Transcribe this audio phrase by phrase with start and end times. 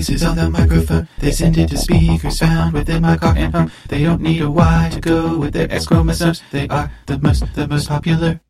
[0.00, 1.06] voices on the microphone.
[1.18, 3.70] They send it to speakers found within my car and home.
[3.88, 6.42] They don't need a Y to go with their X chromosomes.
[6.50, 8.40] They are the most, the most popular.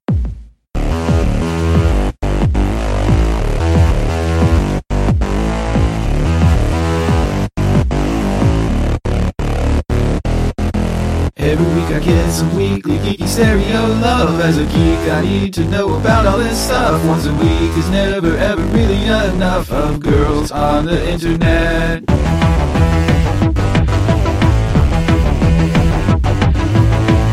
[12.03, 14.41] Get some weekly geeky stereo love.
[14.41, 17.05] As a geek, I need to know about all this stuff.
[17.07, 22.07] Once a week is never ever really enough of girls on the internet.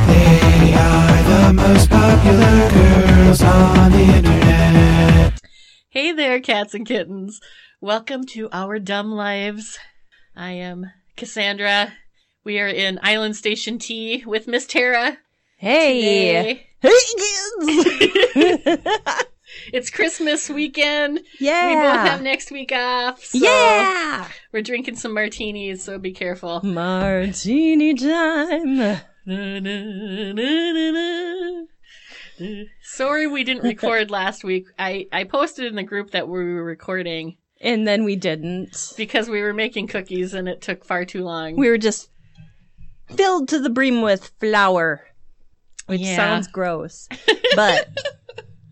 [0.08, 5.42] They are the most popular girls on the internet.
[5.90, 7.40] Hey there, cats and kittens.
[7.80, 9.80] Welcome to our dumb lives.
[10.36, 11.94] I am Cassandra.
[12.48, 15.18] We are in Island Station T with Miss Tara.
[15.58, 15.98] Hey.
[16.00, 16.68] today.
[16.80, 16.96] Hey
[18.34, 19.18] kids.
[19.74, 21.20] It's Christmas weekend.
[21.42, 21.68] yeah.
[21.68, 23.22] We both have next week off.
[23.22, 24.30] So yeah.
[24.54, 26.62] We're drinking some martinis, so be careful.
[26.64, 29.02] Martini time.
[32.82, 34.68] Sorry we didn't record last week.
[34.80, 38.94] I, I posted in the group that we were recording And then we didn't.
[38.96, 41.58] because we were making cookies and it took far too long.
[41.58, 42.10] We were just
[43.16, 45.06] filled to the brim with flour,
[45.88, 46.16] which Yeah.
[46.16, 47.08] sounds gross.
[47.56, 47.90] But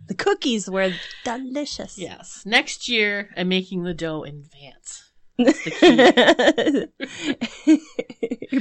[0.08, 0.92] the cookies were
[1.24, 1.98] delicious.
[1.98, 2.44] Yes.
[2.46, 5.02] Next year, I'm making the dough in advance.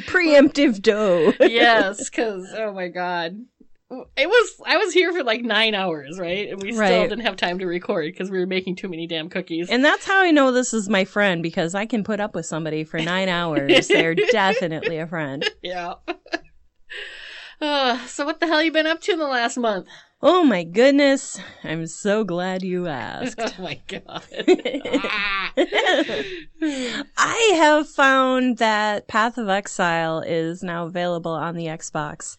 [0.08, 1.32] Preemptive dough.
[1.40, 3.44] yes, because oh my god,
[3.90, 6.48] it was I was here for like nine hours, right?
[6.50, 7.08] And we still Right.
[7.08, 9.68] didn't have time to record because we were making too many damn cookies.
[9.70, 12.46] And that's how I know this is my friend because I can put up with
[12.46, 13.88] somebody for nine hours.
[13.88, 15.48] They're definitely a friend.
[15.62, 15.94] yeah.
[17.60, 19.86] Uh, so what the hell you been up to in the last month?
[20.20, 21.40] Oh my goodness.
[21.62, 23.38] I'm so glad you asked.
[23.40, 24.22] Oh my god.
[25.02, 25.52] Ah.
[27.16, 32.36] I have found that Path of Exile is now available on the Xbox.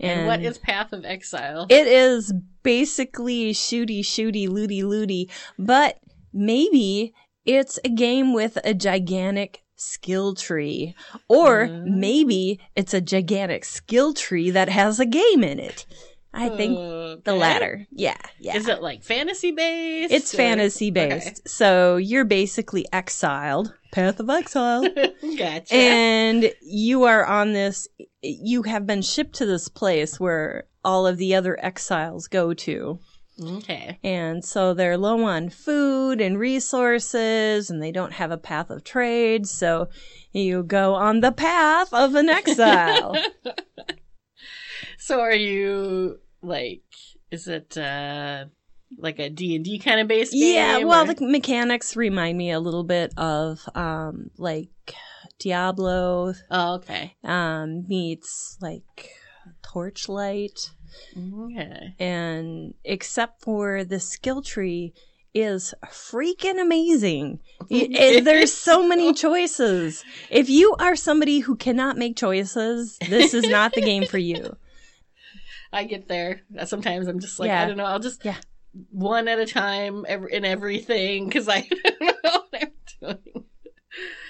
[0.00, 1.66] And what is Path of Exile?
[1.68, 2.32] It is
[2.62, 5.98] basically shooty, shooty, looty, looty, but
[6.32, 7.14] maybe
[7.44, 10.94] it's a game with a gigantic skill tree.
[11.28, 11.84] Or Mm.
[11.98, 15.86] maybe it's a gigantic skill tree that has a game in it.
[16.34, 17.86] I think oh, the latter.
[17.90, 18.56] Yeah, yeah.
[18.56, 20.12] Is it like fantasy based?
[20.12, 21.46] It's fantasy based.
[21.46, 24.82] So you're basically exiled, Path of Exile.
[25.38, 25.74] gotcha.
[25.74, 27.86] and you are on this,
[28.22, 32.98] you have been shipped to this place where all of the other exiles go to.
[33.40, 33.98] okay.
[34.02, 38.84] And so they're low on food and resources, and they don't have a path of
[38.84, 39.46] trade.
[39.46, 39.90] So
[40.32, 43.16] you go on the path of an exile.
[45.02, 46.82] So are you like
[47.30, 48.44] is it uh
[48.98, 50.54] like a D&D kind of based game?
[50.54, 54.68] yeah, well, or- the mechanics remind me a little bit of um, like
[55.38, 57.16] Diablo Oh, okay.
[57.24, 59.08] um, meets like
[59.62, 60.70] Torchlight.
[61.16, 61.94] Okay.
[61.98, 64.92] and except for the skill tree
[65.32, 67.40] is freaking amazing.
[67.70, 70.04] There's so many choices.
[70.28, 74.56] If you are somebody who cannot make choices, this is not the game for you.
[75.72, 76.42] I get there.
[76.66, 77.62] Sometimes I'm just like Yeah.
[77.62, 78.36] I don't know, I'll just Yeah.
[78.90, 83.44] one at a time ev- in everything cuz I don't know what I'm doing.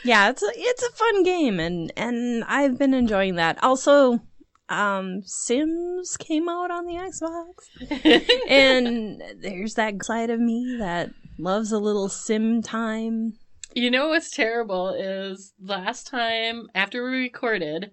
[0.04, 3.62] Yeah, it's a it's a fun game and and I've been enjoying that.
[3.62, 4.20] Also,
[4.68, 8.42] um Sims came out on the Xbox.
[8.48, 13.34] And there's that side of me that loves a little sim time.
[13.74, 17.90] You know what's terrible is last time after we recorded,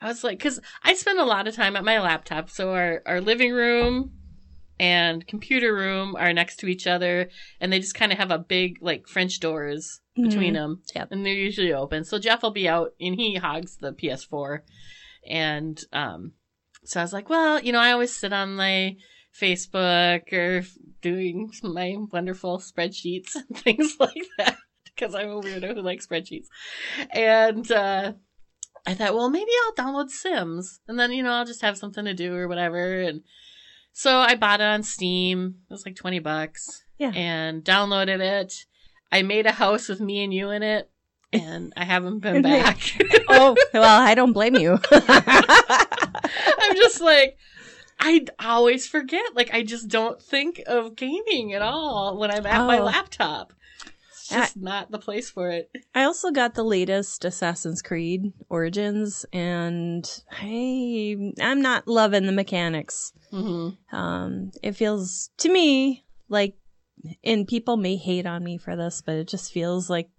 [0.00, 2.50] I was like, because I spend a lot of time at my laptop.
[2.50, 4.12] So our, our living room
[4.78, 7.28] and computer room are next to each other,
[7.60, 10.82] and they just kind of have a big, like, French doors between them.
[10.94, 11.08] Yep.
[11.12, 12.04] And they're usually open.
[12.04, 14.60] So Jeff will be out and he hogs the PS4.
[15.28, 16.32] And um,
[16.84, 18.96] so I was like, well, you know, I always sit on my
[19.38, 20.64] Facebook or
[21.02, 26.46] doing my wonderful spreadsheets and things like that because I'm a weirdo who likes spreadsheets.
[27.10, 28.12] And uh,
[28.86, 32.04] I thought, well, maybe I'll download Sims and then, you know, I'll just have something
[32.04, 33.00] to do or whatever.
[33.02, 33.22] And
[33.92, 35.56] so I bought it on Steam.
[35.68, 36.84] It was like 20 bucks.
[36.98, 37.12] Yeah.
[37.14, 38.52] And downloaded it.
[39.12, 40.90] I made a house with me and you in it.
[41.32, 42.78] And I haven't been back.
[43.28, 44.78] oh, well, I don't blame you.
[44.90, 47.36] I'm just like,
[47.98, 49.34] I always forget.
[49.34, 52.84] Like, I just don't think of gaming at all when I'm at my Oh.
[52.84, 53.52] laptop.
[54.30, 55.70] Just not the place for it.
[55.94, 63.12] I also got the latest Assassin's Creed Origins, and hey, I'm not loving the mechanics.
[63.30, 66.54] hmm Um, it feels to me like,
[67.24, 70.10] and people may hate on me for this, but it just feels like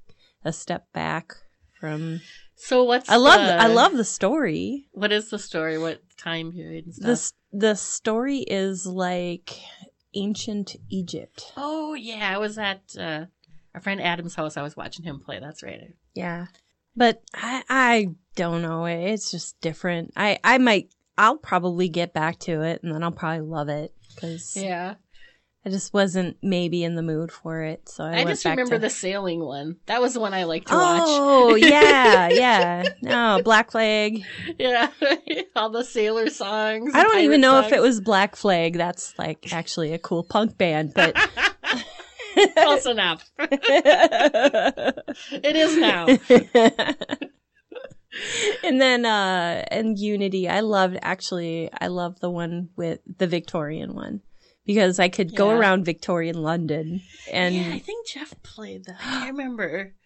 [0.44, 1.34] a step back
[1.80, 2.22] from.
[2.56, 4.88] So what's I love the, I love the story.
[4.92, 5.78] what is the story?
[5.78, 7.07] What time period and stuff?
[7.07, 9.52] This the story is like
[10.14, 11.54] ancient Egypt.
[11.57, 13.25] Oh yeah, I was at uh,
[13.73, 14.57] our friend Adam's house.
[14.57, 15.39] I was watching him play.
[15.39, 15.94] That's right.
[16.13, 16.47] Yeah.
[16.95, 18.85] But I I don't know.
[18.85, 20.13] It's just different.
[20.15, 23.94] I I might I'll probably get back to it and then I'll probably love it
[24.18, 24.95] cuz Yeah,
[25.63, 27.88] I just wasn't maybe in the mood for it.
[27.88, 28.81] So I, I, went just back remember to...
[28.81, 29.77] the sailing one.
[29.85, 31.01] That was the one I liked to oh, watch.
[31.07, 32.83] Oh, yeah, yeah.
[33.03, 34.23] No, Black Flag.
[34.57, 34.89] Yeah,
[35.56, 36.94] all the sailor songs.
[36.95, 38.73] I don't even pirate know if it was Black Flag.
[38.73, 41.15] That's like actually a cool punk band, but
[42.56, 43.30] close enough.
[45.33, 46.07] It is now.
[48.63, 53.95] and then uh and Unity, I loved actually I loved the one with the Victorian
[53.95, 54.22] one
[54.66, 57.01] because I could go around Victorian London
[57.31, 58.98] and yeah, I think Jeff played that.
[59.04, 59.94] I remember.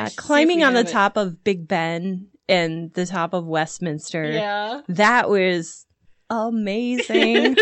[0.00, 0.88] I should see if climbing on the it.
[0.88, 4.30] top of Big Ben and the top of Westminster.
[4.30, 4.80] Yeah.
[4.88, 5.86] That was
[6.30, 7.56] amazing.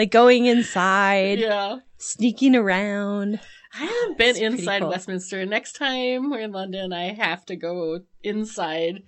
[0.00, 1.76] Like going inside, yeah.
[1.98, 3.38] sneaking around.
[3.74, 4.88] I haven't been It's inside cool.
[4.88, 5.44] Westminster.
[5.44, 9.02] Next time we're in London, I have to go inside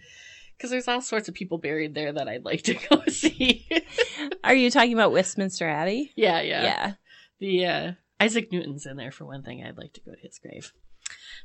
[0.54, 3.66] because there's all sorts of people buried there that I'd like to go see.
[4.44, 6.12] Are you talking about Westminster Abbey?
[6.14, 6.92] yeah, yeah, Yeah.
[7.38, 9.64] The uh, Isaac Newton's in there for one thing.
[9.64, 10.74] I'd like to go to his grave.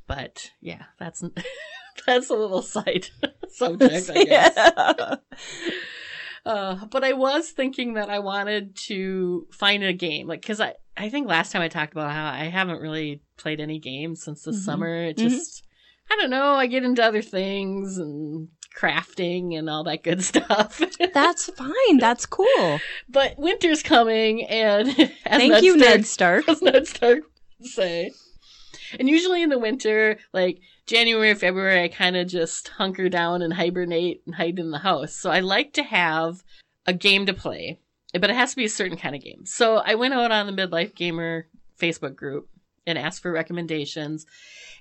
[0.07, 1.23] But yeah, that's
[2.05, 3.07] that's a little side
[3.47, 4.53] subject, I guess.
[4.57, 5.15] Yeah.
[6.45, 10.73] Uh, but I was thinking that I wanted to find a game, like, cause I,
[10.95, 14.43] I think last time I talked about how I haven't really played any games since
[14.43, 14.55] the Mhm.
[14.63, 14.95] summer.
[15.05, 15.29] It Mhm.
[15.29, 15.63] just,
[16.11, 18.47] I don't know, I get into other things and
[18.79, 20.81] crafting and all that good stuff.
[21.13, 21.97] That's fine.
[21.99, 22.79] That's cool.
[23.09, 24.87] but winter's coming and
[25.25, 26.49] as Thank Ned you, Stark- Ned Stark.
[26.49, 27.19] as Ned Stark
[27.61, 28.11] say.
[28.99, 33.53] And usually in the winter, like January, February, I kind of just hunker down and
[33.53, 35.13] hibernate and hide in the house.
[35.13, 36.43] So I like to have
[36.85, 37.79] a game to play,
[38.13, 39.45] but it has to be a certain kind of game.
[39.45, 41.47] So I went out on the Midlife Gamer
[41.79, 42.49] Facebook group
[42.85, 44.25] and asked for recommendations.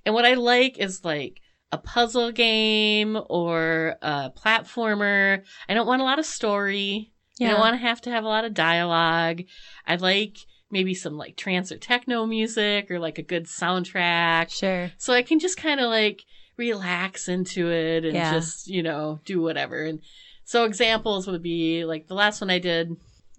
[0.05, 1.41] And what I like is like
[1.73, 5.43] a puzzle game or a platformer.
[5.69, 7.13] I don't want a lot of story.
[7.41, 9.43] I don't want to have to have a lot of dialogue.
[9.87, 10.39] I like
[10.71, 14.51] maybe some like trance or techno music or like a good soundtrack.
[14.51, 14.91] Sure.
[14.99, 16.25] So I can just kind of like
[16.57, 18.33] relax into it and Yeah.
[18.33, 19.85] just, you know, do whatever.
[19.85, 20.01] And
[20.45, 22.91] so examples would be like the last one I did,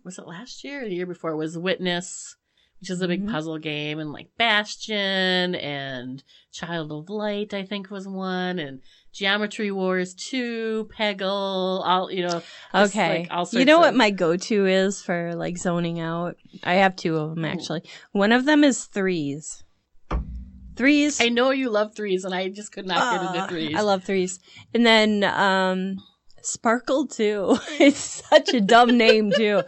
[0.03, 2.35] was it last year or the year before, was Witness,
[2.79, 3.31] which is a big Mhm.
[3.31, 6.23] puzzle game, and like Bastion and
[6.53, 8.81] Child of Light, I think was one, and
[9.17, 12.41] Geometry Wars 2, Peggle, all, you know.
[12.73, 13.27] just, Okay.
[13.31, 16.35] like, you know what my go-to is for like zoning out?
[16.63, 17.47] I have two of them Ooh.
[17.47, 17.81] actually.
[18.11, 19.63] One of them is threes.
[20.75, 21.19] Threes.
[21.19, 23.75] I know you love threes, and I just could not get into Ah, threes.
[23.75, 24.39] I love threes.
[24.75, 25.97] And then um
[26.43, 27.57] Sparkle too.
[27.79, 29.63] it's such a dumb name too.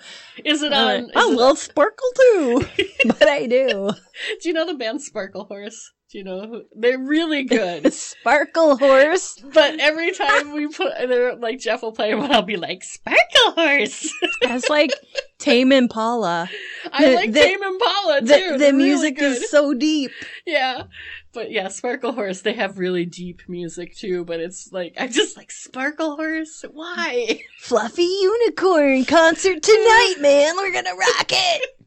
[0.46, 0.86] Is it I on?
[1.02, 2.62] went, I it- love Sparkle too,
[3.08, 3.90] but I do.
[4.42, 5.92] do you know the band Sparkle Horse?
[6.12, 6.64] You know?
[6.76, 7.94] They're really good.
[7.94, 9.42] Sparkle horse.
[9.54, 13.52] but every time we put, they're like Jeff will play one, I'll be like Sparkle
[13.56, 14.12] Horse.
[14.42, 14.92] That's like
[15.38, 16.50] Tame Impala.
[16.92, 18.26] I The- like the- Tame Impala too.
[18.28, 20.12] The, the They're really music is so deep.
[20.46, 20.84] yeah.
[21.32, 25.38] But yeah, Sparkle Horse, they have really deep music too, but it's like, I'm just
[25.38, 26.66] like, Sparkle Horse?
[26.72, 27.42] Why?
[27.60, 30.56] Fluffy unicorn concert tonight, man.
[30.58, 31.70] We're gonna rock it.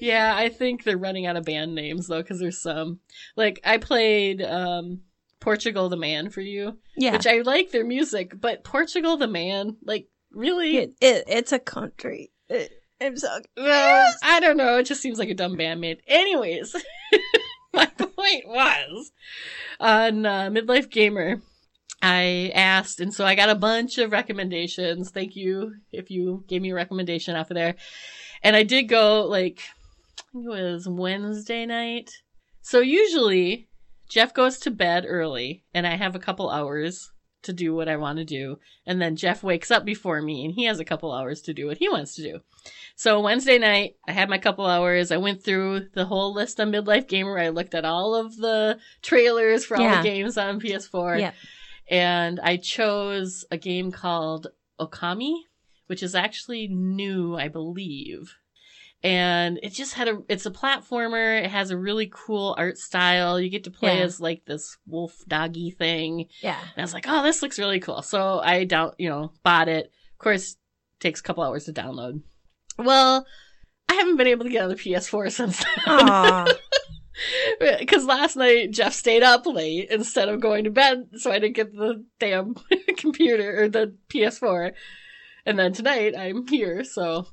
[0.00, 3.00] Yeah, I think they're running out of band names though, because there's some.
[3.36, 5.02] Like, I played um,
[5.40, 9.76] Portugal the Man for you, Yeah, which I like their music, but Portugal the Man,
[9.84, 10.76] like, really?
[10.76, 12.30] it, it, it's a country.
[12.48, 14.78] It, I'm so Well, I don't know.
[14.78, 15.98] It just seems like a dumb bandmate.
[16.06, 16.76] Anyways,
[17.74, 19.12] my point was
[19.80, 21.42] on uh, Midlife Gamer,
[22.00, 25.10] I asked, and so I got a bunch of recommendations.
[25.10, 27.76] Thank you if you gave me a recommendation off of there.
[28.42, 29.60] And I did go like,
[30.18, 32.10] I think it was Wednesday night.
[32.60, 33.68] So usually
[34.08, 37.10] Jeff goes to bed early, and I have a couple hours
[37.42, 38.58] to do what I want to do.
[38.86, 41.66] And then Jeff wakes up before me, and he has a couple hours to do
[41.66, 42.40] what he wants to do.
[42.94, 45.10] So Wednesday night, I had my couple hours.
[45.10, 47.38] I went through the whole list on Midlife Gamer.
[47.38, 51.18] I looked at all of the trailers for all the games on PS4.
[51.18, 51.32] Yeah.
[51.90, 54.46] And I chose a game called
[54.78, 55.34] Okami,
[55.86, 58.34] which is actually new, I believe.
[59.04, 61.42] And it just had a, it's a platformer.
[61.44, 63.40] It has a really cool art style.
[63.40, 64.04] You get to play Yeah.
[64.04, 66.26] as like this wolf doggy thing.
[66.40, 66.60] yeah.
[66.60, 68.02] And I was like, oh, this looks really cool.
[68.02, 69.86] So I down, you know, bought it.
[70.12, 70.56] Of course,
[71.00, 72.22] takes a couple hours to download.
[72.78, 73.26] Well,
[73.88, 76.46] I haven't been able to get on the PS4 since then.
[77.78, 81.56] Because last night Jeff stayed up late instead of going to bed, so I didn't
[81.56, 82.54] get the damn
[82.96, 84.72] computer or the PS4.
[85.44, 87.26] And then tonight I'm here, so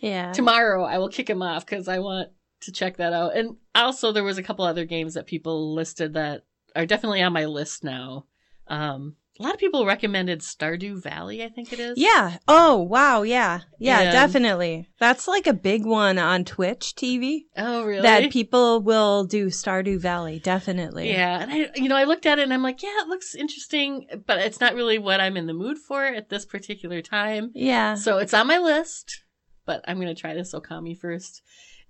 [0.00, 0.32] Yeah.
[0.32, 2.30] tomorrow I will kick him off because I want
[2.60, 3.36] to check that out.
[3.36, 6.44] And also, there was a couple other games that people listed that
[6.74, 8.26] are definitely on my list now.
[8.68, 11.98] Um, a lot of people recommended Stardew Valley, I think it is.
[11.98, 12.38] Yeah.
[12.48, 13.22] Oh, wow.
[13.22, 13.60] Yeah.
[13.78, 14.88] Yeah, And- definitely.
[14.98, 18.02] That's like a big one on Twitch TV Oh, really?
[18.02, 20.38] that people will do Stardew Valley.
[20.38, 21.10] Definitely.
[21.10, 23.34] Yeah, and I, you know, I looked at it and I'm like, yeah, it looks
[23.34, 27.50] interesting, but it's not really what I'm in the mood for at this particular time.
[27.54, 27.94] Yeah.
[27.94, 29.22] So it's on my list,
[29.66, 31.42] but I'm gonna try this Okami first.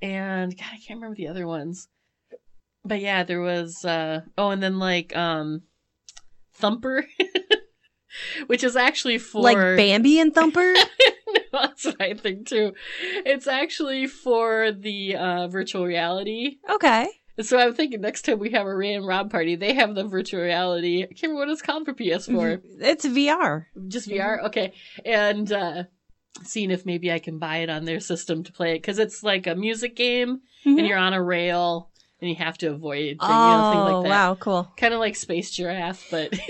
[0.03, 1.89] And God, I can't remember the other ones.
[2.85, 5.63] But yeah, there was uh oh, and then like um
[6.55, 7.05] Thumper,
[8.47, 10.73] which is actually for Like Bambi and Thumper?
[10.75, 12.73] no, That's what I think too.
[13.25, 16.59] It's actually for the uh virtual reality.
[16.71, 17.09] okay.
[17.43, 20.05] So I'm thinking next time we have a Ray and Rob party, they have the
[20.05, 21.03] virtual reality.
[21.03, 22.61] I can't remember what it's called for PS4.
[22.81, 23.67] It's VR.
[23.89, 24.43] Just VR?
[24.47, 24.73] Okay.
[25.05, 25.83] And uh
[26.45, 28.79] seeing if maybe I can buy it on their system to play it.
[28.83, 30.79] Because it's like a music game Mhm.
[30.79, 33.95] and you're on a rail and you have to avoid things, Oh, you know, things
[33.95, 34.09] like that.
[34.09, 34.35] wow.
[34.37, 34.73] Cool.
[34.77, 36.31] Kind of like Space Giraffe, but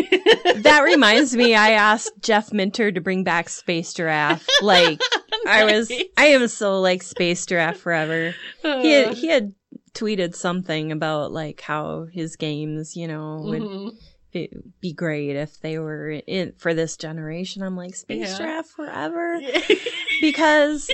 [0.63, 4.47] That reminds me, I asked Jeff Minter to bring back Space Giraffe.
[4.63, 5.01] Like,
[5.47, 8.35] I was, I am so like Space Giraffe forever.
[8.63, 9.55] He Uh, had, he had
[9.93, 13.91] tweeted something about like how his games, you know, would mhm.
[14.33, 17.63] be, be great if they were in for this generation.
[17.63, 18.39] I'm like Space Yeah.
[18.39, 19.41] Giraffe forever
[20.21, 20.91] because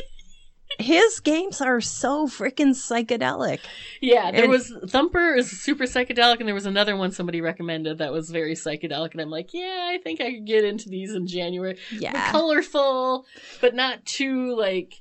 [0.79, 3.61] his games are so freaking psychedelic.
[4.01, 7.99] Yeah, there And- was Thumper is super psychedelic, and there was another one somebody recommended
[7.99, 11.15] that was very psychedelic, and I'm like, yeah, I think I could get into these
[11.15, 11.79] in January.
[11.91, 12.31] They're Yeah.
[12.31, 13.27] colorful,
[13.61, 14.95] but not too like.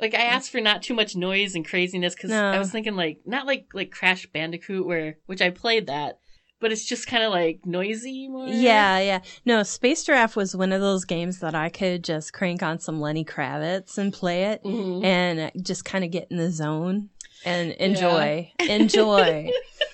[0.00, 2.50] Like I asked for not too much noise and craziness because No.
[2.52, 6.20] I was thinking like not like like Crash Bandicoot where which I played that,
[6.60, 8.48] but it's just kind of like noisy more.
[8.48, 9.20] Yeah, yeah.
[9.44, 13.00] No, Space Giraffe was one of those games that I could just crank on some
[13.00, 15.04] Lenny Kravitz and play it Mhm.
[15.04, 17.10] and just kind of get in the zone
[17.44, 18.50] and enjoy.
[18.60, 19.50] Enjoy.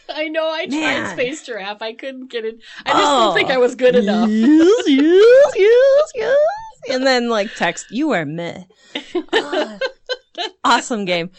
[0.09, 0.49] I know.
[0.50, 1.12] I tried Man.
[1.16, 1.83] Space Giraffe.
[1.83, 2.59] I couldn't get it.
[2.87, 3.25] I just Oh.
[3.26, 4.28] don't think I was good enough.
[4.30, 6.37] Yes, yes, yes, yes.
[6.90, 8.64] And then like text, you are meh.
[9.33, 9.78] Ah,
[10.64, 11.30] awesome game.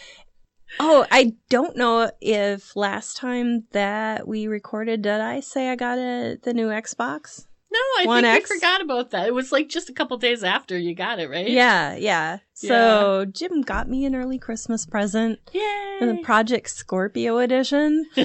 [0.79, 5.97] Oh, I don't know if last time that we recorded, did I say I got
[5.97, 7.45] a the new Xbox?
[7.71, 8.49] No, I One think X?
[8.49, 9.27] we forgot about that.
[9.27, 11.49] It was like just a couple days after you got it, right?
[11.49, 12.37] Yeah, yeah.
[12.53, 15.97] So Jim got me an early Christmas present, Yay!
[15.99, 18.05] the Project Scorpio edition.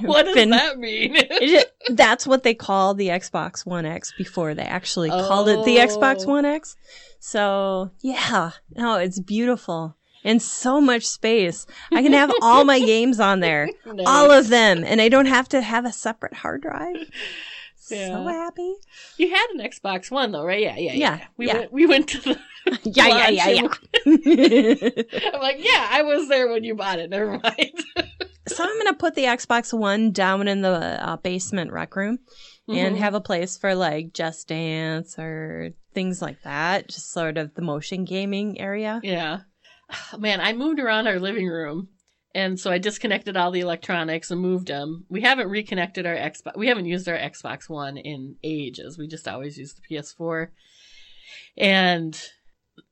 [0.00, 1.16] what does Been- that mean?
[1.18, 5.76] It- that's what they call the Xbox One X before they actually called it the
[5.76, 6.30] Xbox Oh.
[6.30, 6.74] One X.
[7.20, 11.66] So yeah, no, it's beautiful and so much space.
[11.92, 14.06] I can have all my games on there, Nice.
[14.06, 16.96] all of them, and I don't have to have a separate hard drive.
[17.76, 18.76] So happy.
[19.18, 20.58] You had an Xbox One though, right?
[20.62, 21.16] Yeah, yeah, yeah.
[21.18, 21.58] Yeah, We yeah.
[21.58, 21.72] went.
[21.74, 22.38] We went to the.
[22.84, 23.68] Yeah, yeah, yeah, yeah.
[25.34, 27.10] I'm like, yeah, I was there when you bought it.
[27.10, 27.72] Never mind.
[28.48, 32.20] so I'm gonna put the Xbox One down in the uh, basement rec room.
[32.68, 32.98] and Mhm.
[33.00, 36.88] have a place for like Just Dance or things like that.
[36.88, 38.98] Just sort of the motion gaming area.
[39.02, 39.40] Yeah.
[40.18, 41.88] Man, I moved around our living room.
[42.36, 45.04] And so I disconnected all the electronics and moved them.
[45.08, 46.56] We haven't reconnected our Xbox.
[46.56, 48.98] We haven't used our Xbox One in ages.
[48.98, 50.48] We just always used the PS4.
[51.56, 52.20] And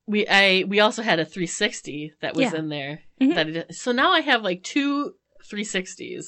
[0.06, 2.58] we I we also had a 360 that was Yeah.
[2.58, 3.00] in there.
[3.20, 3.34] Mhm.
[3.34, 5.14] That it, so now I have like two
[5.50, 6.24] 360s.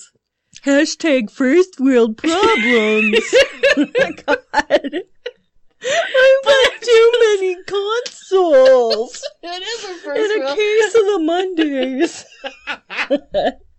[0.65, 3.33] Hashtag first world problems.
[4.27, 5.03] God.
[5.87, 10.57] I've got too many consoles it is a and first a world.
[10.57, 12.25] case of the Mondays.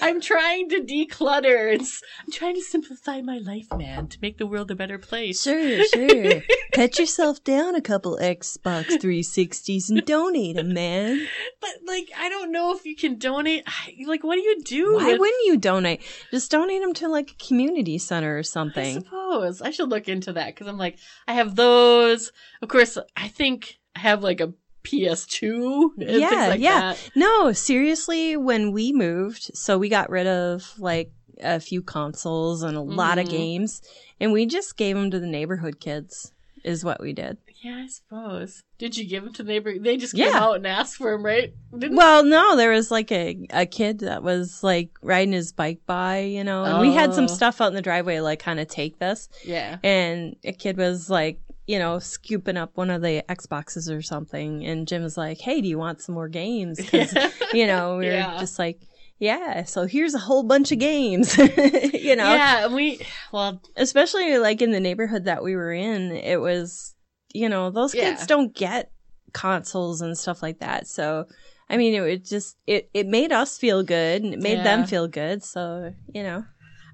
[0.00, 1.72] I'm trying to declutter.
[1.74, 5.42] It's, I'm trying to simplify my life, man, to make the world a better place.
[5.42, 6.42] Sure, sure.
[6.72, 11.26] Cut yourself down a couple Xbox 360s and donate them, man.
[11.60, 13.64] But like, I don't know if you can donate.
[14.06, 14.94] Like, what do you do?
[14.96, 16.02] Why with- wouldn't you donate?
[16.30, 19.00] Just donate them to like a community center or I something.
[19.00, 22.32] suppose I should look into that because I'm like, I have those.
[22.60, 24.52] Of course, I think I have like a
[24.84, 26.80] PS2 and Yeah, things like yeah.
[26.92, 27.10] that.
[27.14, 31.10] No, seriously, when we moved, so we got rid of like
[31.40, 33.30] a few consoles and a lot of Mhm.
[33.30, 33.82] games,
[34.20, 36.30] and we just gave them to the neighborhood kids.
[36.62, 37.36] Is what we did.
[37.62, 38.62] Yeah, I suppose.
[38.78, 39.78] Did you give them to the neighbor?
[39.78, 40.38] They just came Yeah.
[40.42, 41.52] out and asked for them, right?
[41.78, 45.80] Didn't Well, no, there was like a a kid that was like riding his bike
[45.84, 47.26] by, you know, and we had some Oh.
[47.26, 49.76] stuff out in the driveway, like kind of take this, yeah.
[49.84, 51.38] and a kid was like.
[51.66, 55.60] You know, scooping up one of the Xboxes or something, and Jim was like, "Hey,
[55.62, 57.16] do you want some more games?" 'Cause
[57.52, 58.36] you know, we were Yeah.
[58.38, 58.80] just like,
[59.18, 61.38] yeah, so here's a whole bunch of games.
[61.94, 63.00] you know, Yeah, we
[63.32, 66.94] well, especially like in the neighborhood that we were in, it was,
[67.32, 68.26] you know, those kids Yeah.
[68.26, 68.90] don't get
[69.32, 70.86] consoles and stuff like that.
[70.86, 71.26] So,
[71.70, 74.64] I mean, it would just it it made us feel good and it made Yeah.
[74.64, 75.42] them feel good.
[75.42, 76.44] So, you know,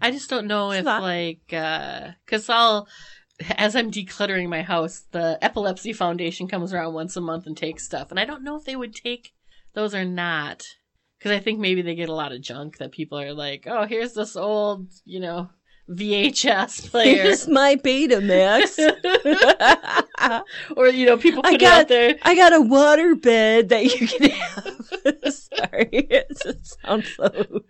[0.00, 2.86] I just don't know if like uh cuz I'll
[3.56, 7.84] as I'm decluttering my house, the Epilepsy Foundation comes around once a month and takes
[7.84, 9.32] stuff, and I don't know if they would take
[9.74, 10.64] those or not
[11.20, 13.84] cuz I think maybe they get a lot of junk that people are like, "Oh,
[13.86, 15.50] here's this old, you know,
[15.90, 18.78] VHS player." here's my Betamax.
[20.76, 22.14] or you know, people I put out got- there.
[22.22, 24.76] I got a water bed that you can have.
[25.34, 26.36] Sorry, it
[26.84, 27.62] sounds so.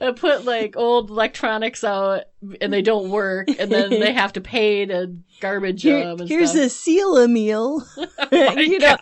[0.00, 2.24] I put like old electronics out
[2.60, 6.20] and they don't work, and then they have to pay to garbage Here- them.
[6.20, 6.64] And here's stuff.
[6.66, 7.84] a seal a meal.
[7.96, 8.96] Oh you know,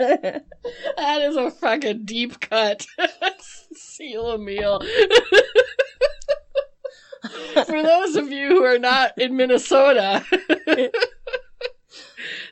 [0.00, 0.16] oh
[0.96, 2.86] that is a fucking deep cut.
[3.74, 4.80] Seal a meal.
[7.66, 10.24] For those of you who are not in Minnesota,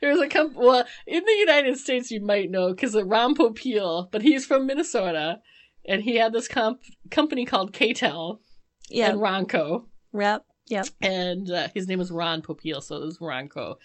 [0.01, 0.55] there's a comp.
[0.57, 4.67] Well, in the United States, you might know because of Ron Popeil, but he's from
[4.67, 5.41] Minnesota,
[5.87, 8.41] and he had this comp- company called K-tel
[8.91, 9.85] yeah, and Ronco.
[10.13, 10.87] rep, yep.
[11.01, 13.77] and uh, his name was Ron Popeil, so it was Ronco,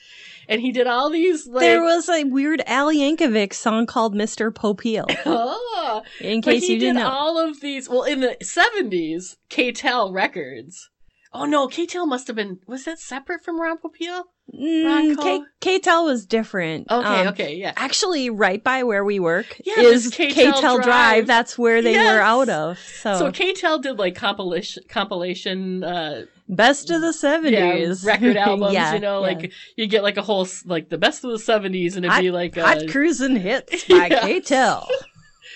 [0.48, 1.62] and he did all these like.
[1.62, 4.52] there was a weird Al Yankovic song called Mr.
[4.52, 5.06] Popeil.
[5.26, 7.10] oh, in case you did didn't know.
[7.10, 7.90] all of these.
[7.90, 10.90] Well, in the seventies, K-tel Records.
[11.36, 12.60] Oh no, K-tel must have been.
[12.68, 14.26] Was that separate from Ron Popeil?
[14.54, 15.24] Mm, Ronco?
[15.24, 16.86] K- K-tel was different.
[16.92, 17.74] Okay, Um, okay, yeah.
[17.78, 20.84] Actually, right by where we work Yeah, is K-tel K-tel Drive.
[20.86, 21.28] Drive.
[21.28, 22.14] That's where they Yes.
[22.14, 22.78] were out of.
[22.78, 28.74] So, So K-tel did like compilation compilation uh best of the yeah, seventies record albums,
[28.74, 29.34] Yeah, you know, yeah.
[29.36, 32.22] like you get like a whole like the best of the 70s and it'd hot,
[32.22, 34.22] be like uh, hot cruising hits by Yeah.
[34.22, 34.88] K-tel.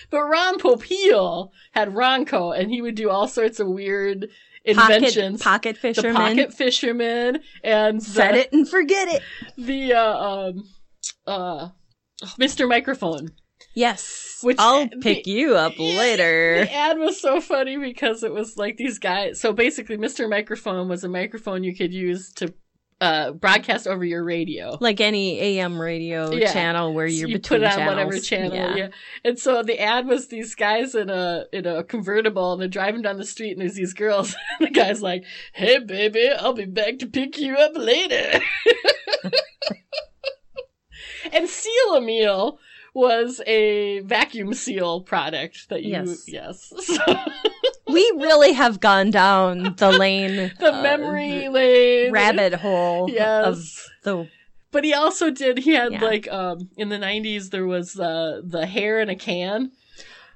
[0.10, 4.30] But Ron Popeil had Ronco, and he would do all sorts of weird
[4.63, 5.41] inventions.
[5.41, 6.15] pocket the fisherman.
[6.15, 9.21] pocket fisherman and Set the, it and forget it.
[9.58, 10.63] the uh, um
[11.26, 11.69] uh
[12.39, 12.69] Mr.
[12.69, 13.32] Microphone.
[13.77, 14.39] Yes.
[14.41, 16.65] Which- I'll the- pick you up later.
[16.65, 19.39] The ad was so funny because it was like these guys.
[19.39, 20.27] So basically, Mr.
[20.29, 22.53] Microphone was a microphone you could use to
[22.99, 24.75] uh, broadcast over your radio.
[24.81, 26.51] Like any AM radio Yeah.
[26.51, 27.95] channel where you're you between put it on channels.
[27.95, 28.75] whatever channel, Yeah.
[28.75, 28.87] yeah.
[29.23, 33.03] And so the ad was these guys in a in a convertible, and they're driving
[33.03, 34.35] down the street, and there's these girls.
[34.59, 38.39] and the guy's like, "Hey, baby, I'll be back to pick you up later."
[41.31, 42.57] and Seal a Meal
[42.97, 46.25] was a vacuum seal product that you Yes.
[46.27, 46.73] yes.
[46.81, 47.15] So
[47.88, 53.45] We really have gone down the lane, the uh, memory lane rabbit hole Yes.
[53.47, 54.29] of the.
[54.71, 55.60] But he also did.
[55.60, 56.01] He had Yeah.
[56.03, 59.71] like um in the '90s there was uh, the hair in a can.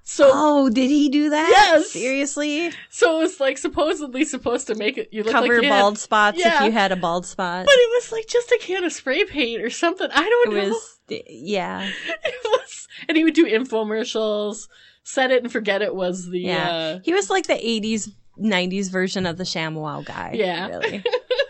[0.03, 1.49] So Oh, did he do that?
[1.51, 1.91] Yes.
[1.91, 2.71] Seriously?
[2.89, 5.79] so it was like supposedly supposed to make it you look Cover like you had-
[5.81, 7.65] bald spots if you had a bald spot.
[7.65, 10.09] but it was like just a can of spray paint or something.
[10.11, 10.69] I don't it know.
[10.69, 11.89] was, yeah.
[12.45, 14.67] Was, and he would do infomercials.
[15.03, 16.69] Set it and forget it was the Yeah.
[16.69, 20.33] uh, He was like the 80s, 90s version of the ShamWow guy.
[20.35, 20.67] Yeah.
[20.67, 21.03] Really.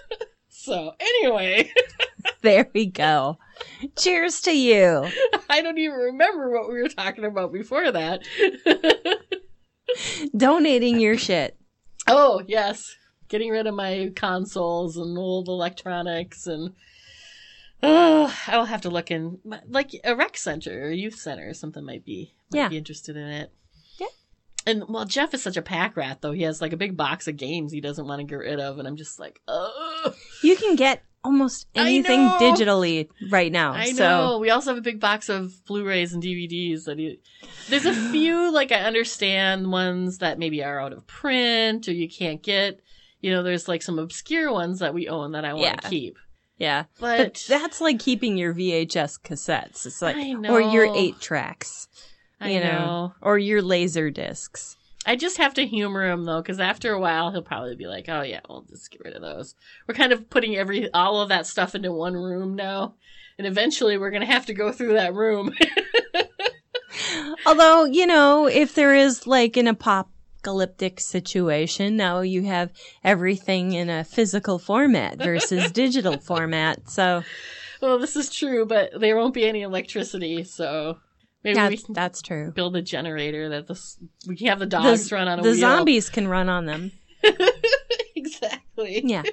[0.49, 1.69] so anyway.
[2.41, 3.37] there we go.
[3.99, 5.05] Cheers to you.
[5.49, 8.21] I don't even remember what we were talking about before that.
[10.35, 11.57] Donating your shit.
[12.07, 12.95] oh, yes.
[13.27, 16.73] Getting rid of my consoles and old electronics and
[17.83, 21.53] oh, I'll have to look in like a rec center or a youth center or
[21.53, 22.67] something might be might Yeah.
[22.69, 23.51] be interested in it.
[23.99, 24.07] Yeah.
[24.65, 26.31] And well, Jeff is such a pack rat though.
[26.33, 28.77] He has like a big box of games he doesn't want to get rid of
[28.79, 30.13] and I'm just like, "Oh,
[30.43, 33.73] You can get almost anything digitally right now.
[33.73, 33.93] I know.
[33.93, 37.19] So We also have a big box of Blu-rays and DVDs that he,
[37.69, 42.09] there's a few like I understand ones that maybe are out of print or you
[42.09, 42.79] can't get.
[43.19, 45.89] You know, there's like some obscure ones that we own that I want to Yeah.
[45.89, 46.17] keep.
[46.61, 46.83] Yeah.
[46.99, 49.85] But, But that's like keeping your VHS cassettes.
[49.87, 50.15] It's like
[50.47, 51.87] or your 8 tracks,
[52.39, 53.13] you know, know.
[53.21, 54.77] or your laser discs.
[55.03, 58.07] I just have to humor him though, because after a while he'll probably be like,
[58.07, 59.55] "Oh yeah, we'll just get rid of those."
[59.87, 62.93] We're kind of putting every all of that stuff into one room now,
[63.39, 65.55] and eventually we're gonna have to go through that room.
[67.47, 69.65] Although, you know, if there is like an
[70.41, 72.71] apocalyptic situation, now you have
[73.03, 76.89] everything in a physical format versus digital format.
[76.89, 77.23] So
[77.81, 80.97] well, this is true, but there won't be any electricity, so
[81.43, 82.51] maybe we that's, can that's true.
[82.51, 85.49] build a generator that this we can have the dogs The, run on a the
[85.51, 85.59] wheel.
[85.59, 86.91] zombies can run on them.
[88.15, 89.01] exactly.
[89.05, 89.23] Yeah.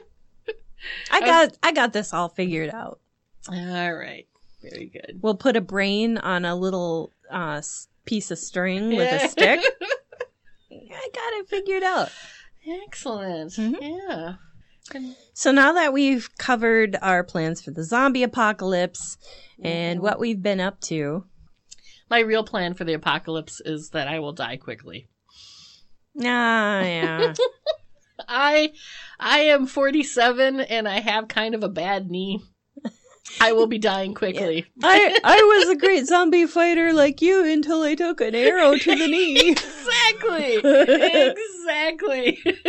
[1.10, 3.00] I got I got this all figured out.
[3.48, 4.26] All right.
[4.62, 5.20] Very good.
[5.22, 7.62] We'll put a brain on a little uh,
[8.04, 9.60] piece of string with a stick.
[10.90, 12.11] I got it figured out.
[12.85, 13.53] Excellent.
[13.53, 13.77] Mhm.
[13.81, 14.35] Yeah.
[15.35, 19.18] So now that we've covered our plans for the zombie apocalypse
[19.62, 21.24] and what we've been up to,
[22.11, 25.09] My real plan for the apocalypse is that I will die quickly.
[26.20, 27.35] ah, yeah,
[28.29, 28.72] I
[29.20, 32.40] I am 47 and I have kind of a bad knee.
[33.40, 34.66] I will be dying quickly.
[34.83, 38.96] I I was a great zombie fighter like you until I took an arrow to
[38.96, 39.54] the knee.
[40.18, 40.57] Exactly.
[41.37, 42.38] exactly.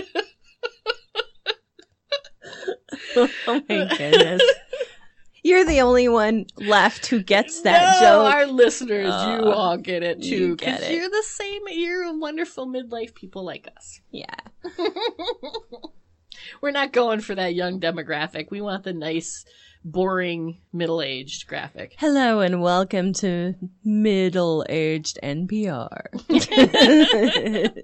[3.16, 3.64] oh my
[3.98, 4.42] goodness.
[5.44, 8.34] You're the only one left who gets that no, joke.
[8.34, 10.56] our listeners, you Uh, all get it too.
[10.58, 10.92] Because it.
[10.94, 11.62] you're the same.
[11.70, 14.02] You're wonderful midlife people like us.
[14.12, 14.26] Yeah.
[16.62, 18.50] We're not going for that young demographic.
[18.52, 19.46] We want the nice,
[19.84, 21.96] boring, middle-aged graphic.
[21.98, 26.08] Hello and welcome to Middle Aged NPR.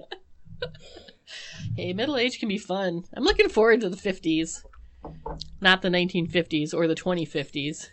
[1.75, 3.03] Hey, middle age can be fun.
[3.13, 4.63] I'm looking forward to the 50s.
[5.59, 7.89] Not the 1950s or the 2050s.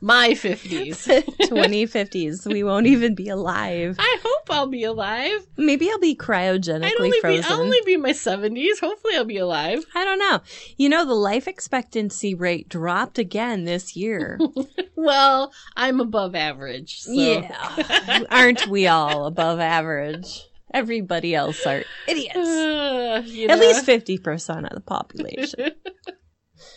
[0.00, 1.06] My 50s.
[1.48, 2.46] 2050s.
[2.54, 3.96] We won't even be alive.
[3.98, 5.46] I hope I'll be alive.
[5.56, 7.44] Maybe I'll be I'd cryogenically be, frozen.
[7.52, 8.80] I'll only be in my 70s.
[8.80, 9.84] Hopefully I'll be alive.
[9.94, 10.40] I don't know.
[10.76, 14.38] You know, the life expectancy rate dropped again this year.
[14.96, 17.00] Well, I'm above average.
[17.00, 17.12] So.
[17.12, 18.22] Yeah.
[18.30, 20.44] Aren't we all above average?
[20.72, 22.36] Everybody else are idiots.
[23.14, 23.56] Uh, At know?
[23.56, 25.72] least 50% of the population.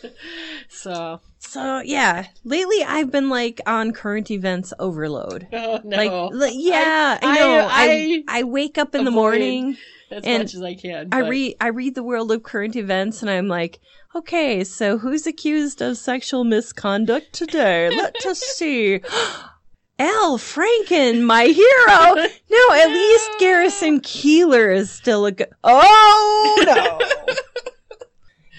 [0.68, 2.26] so, So, yeah.
[2.44, 5.46] Lately, I've been like on current events overload.
[5.52, 5.96] oh no.
[5.96, 7.68] Like, li- yeah, I, I- know.
[7.70, 9.76] I, I I, wake up in the morning.
[10.10, 11.08] as and much as I can.
[11.12, 13.78] I read I read the world of current events and I'm like,
[14.14, 17.90] okay, so who's accused of sexual misconduct today?
[17.90, 19.00] Let us see.
[20.00, 22.14] Al Franken, my hero.
[22.48, 25.48] No, at least Garrison Keillor is still a good.
[25.64, 27.34] Oh no,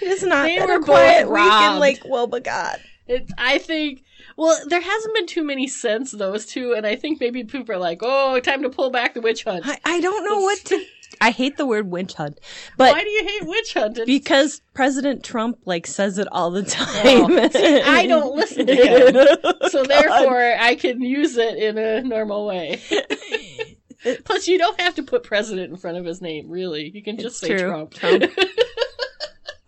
[0.02, 1.80] it's not They were a quiet both week in robbed.
[1.82, 2.80] Lake Wobegon.
[3.08, 4.04] It, I think.
[4.38, 7.80] Well, there hasn't been too many since those two, and I think maybe people are
[7.80, 10.84] like, "Oh, time to pull back the witch hunt." I, I don't know what to.
[11.22, 12.40] I hate the word witch hunt,
[12.78, 13.94] but Why do you hate witch hunt?
[13.98, 17.32] It's- because President Trump like says it all the time.
[17.32, 19.16] Oh, see, I don't listen to him.
[19.44, 19.90] Oh, so God.
[19.90, 22.80] therefore, I can use it in a normal way.
[24.24, 26.48] Plus, you don't have to put president in front of his name.
[26.50, 27.68] Really, you can just It's say true.
[27.68, 27.94] Trump.
[27.96, 28.24] Trump.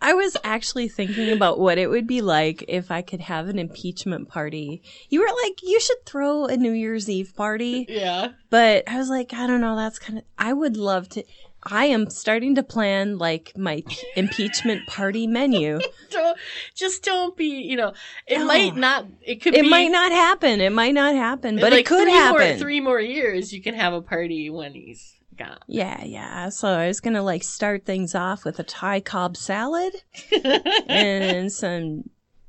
[0.02, 3.58] I was actually thinking about what it would be like if I could have an
[3.58, 4.82] impeachment party.
[5.08, 7.86] You were like, you should throw a New Year's Eve party.
[7.88, 8.32] yeah.
[8.50, 11.24] But I was like, I don't know, that's kind of, I would love to.
[11.64, 13.84] I am starting to plan like my
[14.16, 15.78] impeachment party menu.
[16.10, 16.36] Don't
[16.74, 17.62] just don't be.
[17.62, 17.92] You know,
[18.26, 18.46] it No.
[18.46, 19.06] might not.
[19.22, 19.52] It could.
[19.52, 20.60] Be It be, might not happen.
[20.60, 22.48] It might not happen, but like it could three happen.
[22.48, 25.58] More, three more years, you can have a party when he's gone.
[25.66, 26.48] Yeah, yeah.
[26.48, 29.94] So I was gonna like start things off with a Thai cob salad
[30.86, 32.04] and some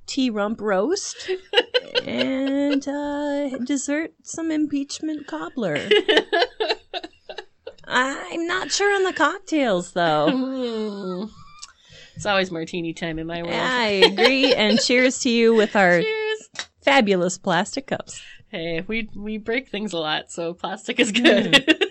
[0.06, 1.30] tea rump roast
[2.04, 5.78] and uh, dessert some impeachment cobbler.
[7.88, 10.30] I'm not sure on the cocktails though.
[10.32, 11.30] Mm.
[12.16, 13.56] It's always martini time in my world.
[13.56, 14.54] I agree.
[14.54, 16.50] And cheers to you with our Cheers.
[16.82, 18.22] fabulous plastic cups.
[18.50, 21.76] Hey, we we break things a lot, so plastic is good.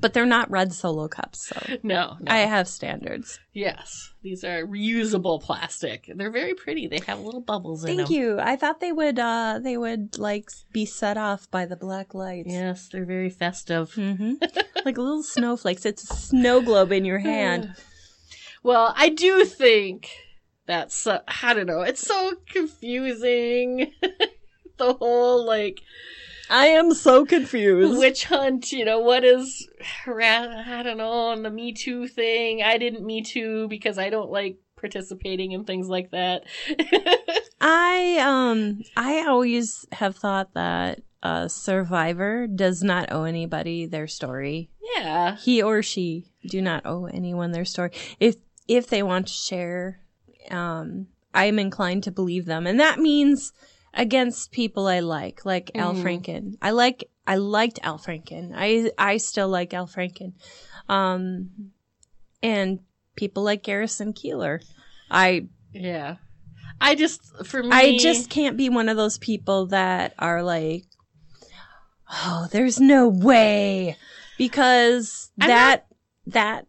[0.00, 2.32] But they're not red solo cups, so no, no.
[2.32, 3.40] I have standards.
[3.52, 6.10] yes, these are reusable plastic.
[6.14, 6.86] They're very pretty.
[6.86, 8.38] They have little bubbles in Thank you.
[8.40, 12.50] I thought they would uh they would like be set off by the black lights.
[12.50, 13.92] Yes, they're very festive.
[13.94, 14.34] hmm
[14.84, 15.84] like little snowflakes.
[15.84, 17.74] It's a snow globe in your hand.
[18.62, 20.10] Well, I do think
[20.66, 21.80] that's so, I don't know.
[21.82, 23.92] It's so confusing.
[24.78, 25.80] the whole like
[26.50, 27.98] I am so confused.
[27.98, 28.72] witch hunt.
[28.72, 29.68] You know what is?
[30.06, 31.32] I don't know.
[31.32, 32.62] And the Me Too thing.
[32.62, 36.44] I didn't Me Too because I don't like participating in things like that.
[37.60, 44.70] I um I always have thought that a survivor does not owe anybody their story.
[44.96, 45.36] yeah.
[45.36, 47.90] He or she do not owe anyone their story.
[48.20, 48.36] If
[48.68, 50.00] if they want to share,
[50.50, 53.52] um, I am inclined to believe them, and that means
[53.94, 56.02] against people I like, like Al Mhm.
[56.02, 56.54] Franken.
[56.62, 58.52] I like I liked Al Franken.
[58.54, 60.32] I I still like Al Franken,
[60.88, 61.72] um,
[62.42, 62.80] and
[63.16, 64.60] people like Garrison Keillor.
[65.10, 66.16] I Yeah.
[66.80, 70.84] I just for me I just can't be one of those people that are like,
[72.08, 73.96] oh, there's no way,
[74.38, 75.86] because I'm that
[76.26, 76.66] that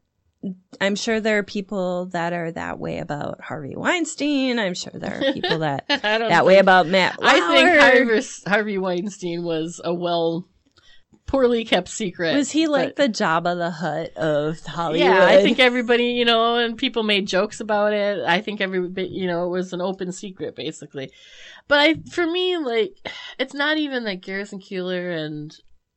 [0.80, 4.58] I'm sure there are people that are that way about Harvey Weinstein.
[4.58, 7.20] I'm sure there are people that that way about Matt.
[7.22, 10.48] I think Harvey, Harvey Weinstein was a well
[11.30, 12.36] poorly kept secret.
[12.36, 15.08] Was he like but- the Jabba the Hutt of Hollywood?
[15.08, 18.24] Yeah, I think everybody, you know, and people made jokes about it.
[18.26, 21.12] I think everybody, you know, it was an open secret basically.
[21.68, 22.96] But I, for me, like,
[23.38, 25.56] it's not even that Garrison Keillor and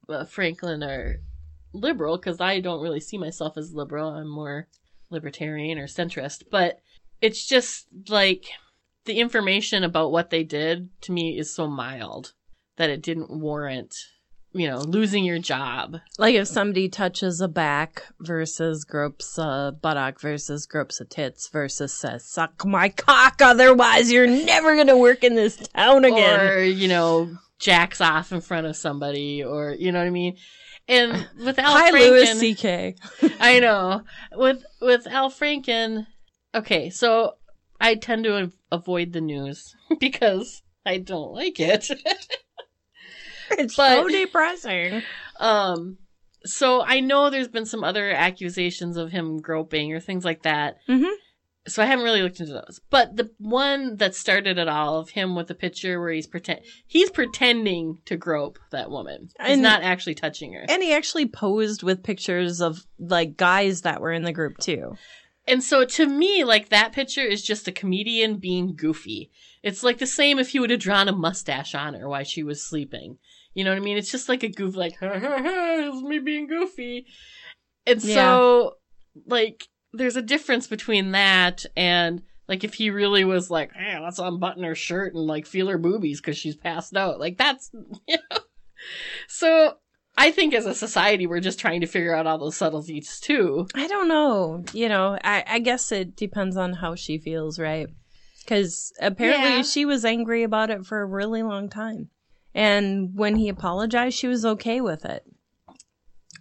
[0.08, 1.20] uh, Franken are
[1.72, 4.08] liberal because I don't really see myself as liberal.
[4.10, 4.68] I'm more
[5.10, 6.44] libertarian or centrist.
[6.50, 6.80] But
[7.20, 8.46] it's just like
[9.04, 12.32] the information about what they did to me is so mild
[12.76, 13.94] that it didn't warrant,
[14.52, 15.98] you know, losing your job.
[16.18, 21.92] like if somebody touches a back versus gropes a buttock versus gropes a tits versus
[21.92, 26.40] says suck my cock otherwise you're never gonna work in this town again.
[26.40, 30.36] or you know jacks off in front of somebody or you know what i mean
[30.92, 32.94] and with al Hi, franken Louis C.K.
[33.40, 34.02] i know
[34.34, 36.06] with with al franken
[36.54, 37.34] okay so
[37.80, 41.88] i tend to avoid the news because i don't like it
[43.50, 45.02] It's But- so depressing.
[45.38, 45.98] um
[46.44, 50.76] so i know there's been some other accusations of him groping or things like that
[50.88, 51.10] Mhm.
[51.66, 52.80] So I haven't really looked into those.
[52.90, 56.60] But the one that started it all of him with the picture where he's pretend
[56.86, 59.28] he's pretending to grope that woman.
[59.40, 60.64] He's And- not actually touching her.
[60.68, 64.96] And he actually posed with pictures of like guys that were in the group too.
[65.46, 69.30] And so to me, like that picture is just a comedian being goofy.
[69.62, 72.42] It's like the same if he would have drawn a mustache on her while she
[72.42, 73.18] was sleeping.
[73.54, 73.98] You know what I mean?
[73.98, 77.06] It's just like a goof, like, ha ha ha, it's me being goofy.
[77.86, 78.76] And so,
[79.26, 84.18] like, there's a difference between that and, like, if he really was like, hey, let's
[84.18, 87.20] unbutton her shirt and, like, feel her boobies because she's passed out.
[87.20, 87.70] Like, that's,
[88.08, 88.38] you know.
[89.28, 89.74] So,
[90.16, 93.66] I think as a society, we're just trying to figure out all those subtleties too.
[93.74, 94.64] I don't know.
[94.74, 97.86] You know, I, I guess it depends on how she feels, right?
[98.40, 99.62] Because apparently Yeah.
[99.62, 102.10] she was angry about it for a really long time.
[102.54, 105.24] And when he apologized, she was okay with it.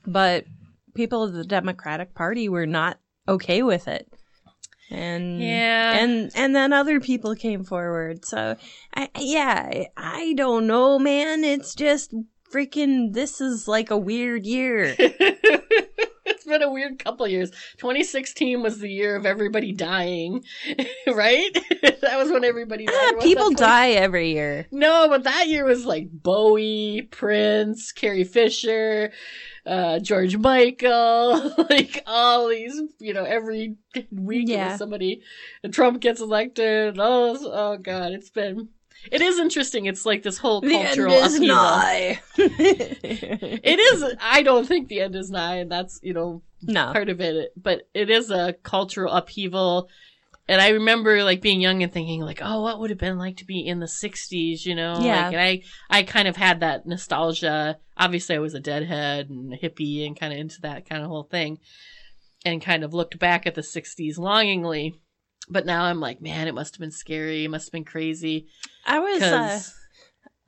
[0.06, 0.46] But
[0.94, 4.08] people of the Democratic Party were not okay with it.
[4.90, 5.98] And Yeah.
[6.00, 8.26] and and then other people came forward.
[8.26, 8.58] So
[8.94, 11.44] I yeah, I- I don't know, man.
[11.46, 12.14] It's just
[12.54, 14.96] freaking this is like a weird year.
[16.52, 17.50] been a weird couple years.
[17.78, 20.44] 2016 was the year of everybody dying,
[21.08, 21.50] right?
[21.82, 23.14] that was when everybody died.
[23.14, 24.68] What's people die every year.
[24.72, 29.12] No, but that year was like Bowie, Prince, Carrie Fisher,
[29.66, 33.76] uh, George Michael, like all these, you know, every
[34.12, 34.78] week Yeah.
[34.78, 35.22] somebody,
[35.64, 36.98] and Trump gets elected.
[37.00, 38.70] Oh, oh God, it's been,
[39.12, 39.86] it is interesting.
[39.86, 41.56] It's like this whole cultural The end is upheaval.
[41.56, 42.20] nigh.
[42.38, 44.16] It is.
[44.22, 46.92] I don't think the end is nigh, and that's you know no.
[46.92, 47.54] part of it.
[47.56, 49.90] But it is a cultural upheaval,
[50.48, 53.38] and I remember like being young and thinking like, oh, what would have been like
[53.38, 54.66] to be in the '60s?
[54.66, 55.26] You know, Yeah.
[55.26, 57.78] Like, and I I kind of had that nostalgia.
[57.98, 61.10] Obviously, I was a deadhead and a hippie and kind of into that kind of
[61.10, 61.60] whole thing,
[62.46, 64.96] and kind of looked back at the '60s longingly.
[65.50, 67.46] But now I'm like, man, it must have been scary.
[67.46, 68.48] It must have been crazy.
[68.86, 69.22] I was.
[69.22, 69.62] Uh,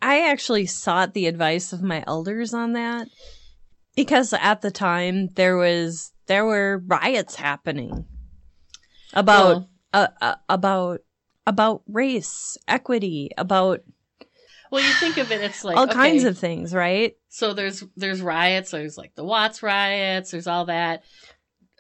[0.02, 3.08] I actually sought the advice of my elders on that
[3.96, 8.06] because at the time there was there were riots happening
[9.14, 11.02] about uh, uh, about
[11.48, 13.82] about race equity about
[14.72, 17.16] well, you think of it, it's like all okay, kinds of things, right?
[17.30, 21.04] so there's there's riots there's like the watts riots there's all that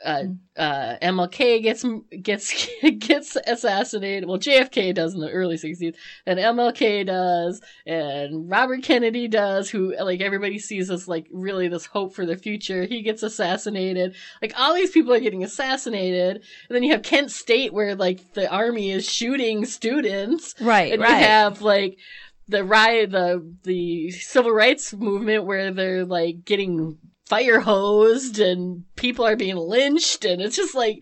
[0.04, 0.38] uh Mm.
[0.58, 1.86] uh mlk gets
[2.22, 2.68] gets
[3.00, 4.28] gets assassinated.
[4.28, 9.96] Well jfk does in the early 60s and mlk does and robert kennedy does who
[10.00, 12.84] like everybody sees as like really this hope for the future.
[12.86, 14.16] He gets assassinated.
[14.42, 16.38] Like all these people are getting assassinated.
[16.38, 20.56] And then you have kent state where like the army is shooting students.
[20.60, 21.10] Right, and right.
[21.10, 21.98] you have like
[22.48, 26.98] the riot, the the civil rights movement where they're like getting
[27.34, 31.00] fire hosed and people are being lynched, and it's just like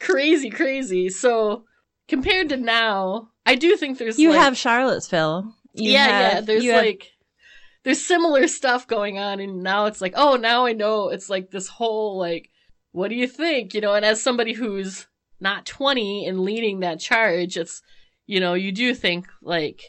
[0.00, 1.08] crazy, crazy.
[1.08, 1.64] So
[2.08, 5.54] compared to now, I do think there's you like, have Charlottesville.
[5.74, 6.40] You yeah, have- yeah.
[6.40, 7.12] There's you have- like
[7.84, 11.08] there's similar stuff going on, and now it's like, oh, now I know.
[11.08, 12.50] It's like this whole like,
[12.92, 13.72] what do you think?
[13.74, 15.06] You know, and as somebody who's
[15.40, 17.80] not 20 and leading that charge, it's
[18.26, 19.82] you know, you do think like.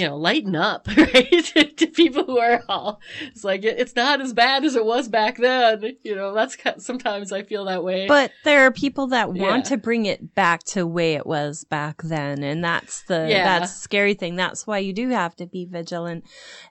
[0.00, 1.44] You know, lighten up, right?
[1.76, 5.08] to people who are all, it's like it, it's not as bad as it was
[5.08, 5.96] back then.
[6.02, 8.06] You know, that's sometimes I feel that way.
[8.06, 9.70] But there are people that want Yeah.
[9.70, 13.44] to bring it back to the way it was back then, and that's the Yeah.
[13.44, 14.36] that's the scary thing.
[14.36, 16.24] That's why you do have to be vigilant.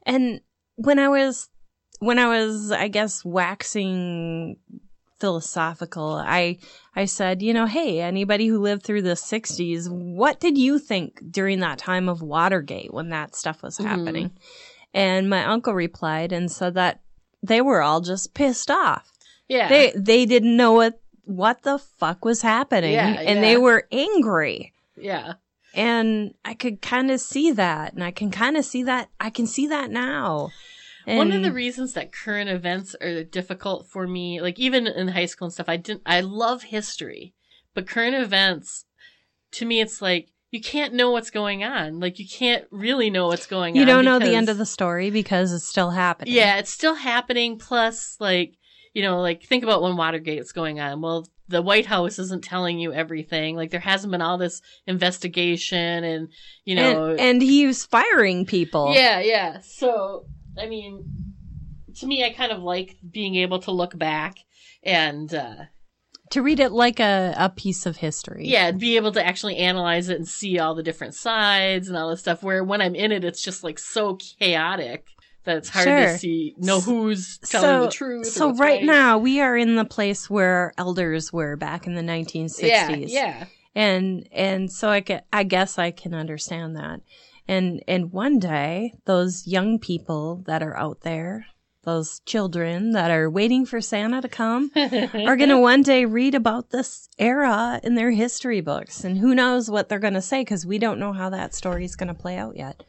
[0.06, 0.42] And
[0.76, 1.50] when I was
[2.00, 4.58] when I was, I guess, waxing
[5.20, 6.58] philosophical, I
[6.96, 11.22] I said, you know, hey, anybody who lived through the '60s, what did you think
[11.32, 13.86] during that time of Watergate when that stuff was Mhm.
[13.86, 14.32] happening?
[14.94, 17.02] And my uncle replied and said that
[17.44, 19.12] they were all just pissed off.
[19.48, 19.70] Yeah.
[19.70, 23.42] They they didn't know what what the fuck was happening, Yeah, and yeah.
[23.42, 24.74] they were angry.
[24.98, 25.34] yeah.
[25.76, 29.10] And I could kind of see that, and I can kind of see that.
[29.20, 30.50] I can see that now.
[31.18, 35.26] One of the reasons that current events are difficult for me, like even in high
[35.26, 37.34] school and stuff, I didn't I love history.
[37.74, 38.86] But current events
[39.52, 42.00] to me it's like you can't know what's going on.
[42.00, 43.88] Like you can't really know what's going you on.
[43.88, 46.34] You don't know the end of the story because it's still happening.
[46.34, 47.60] Yeah, it's still happening.
[47.60, 48.56] Plus, like,
[48.94, 51.02] you know, like think about when Watergate's going on.
[51.02, 53.56] Well, the White House isn't telling you everything.
[53.56, 56.30] Like, there hasn't been all this investigation and,
[56.64, 57.06] you know.
[57.06, 58.94] and, and he was firing people.
[58.94, 59.60] yeah, yeah.
[59.62, 60.26] So,
[60.60, 61.06] I mean,
[62.00, 64.38] to me, I kind of like being able to look back
[64.84, 65.56] and, uh,
[66.32, 68.48] to read it like a, a piece of history.
[68.48, 72.10] yeah, be able to actually analyze it and see all the different sides and all
[72.12, 72.44] this stuff.
[72.44, 75.08] Where when I'm in it, it's just like so chaotic
[75.46, 76.06] that it's hard Sure.
[76.06, 78.28] to see, know who's telling so, the truth.
[78.28, 82.04] So what's right, now we are in the place where elders were back in the
[82.04, 82.62] 1960s.
[82.62, 83.46] Yeah, yeah.
[83.74, 87.02] and and so I can, I guess I can understand that.
[87.50, 91.48] And and one day those young people that are out there,
[91.82, 96.36] those children that are waiting for Santa to come, are going to one day read
[96.36, 100.42] about this era in their history books, and who knows what they're going to say
[100.42, 102.84] because we don't know how that story's going to play out yet.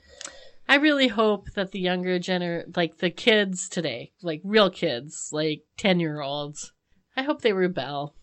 [0.69, 5.63] I really hope that the younger gener, like the kids today, like real kids, like
[5.79, 6.75] 10 year olds,
[7.17, 8.15] I hope they rebel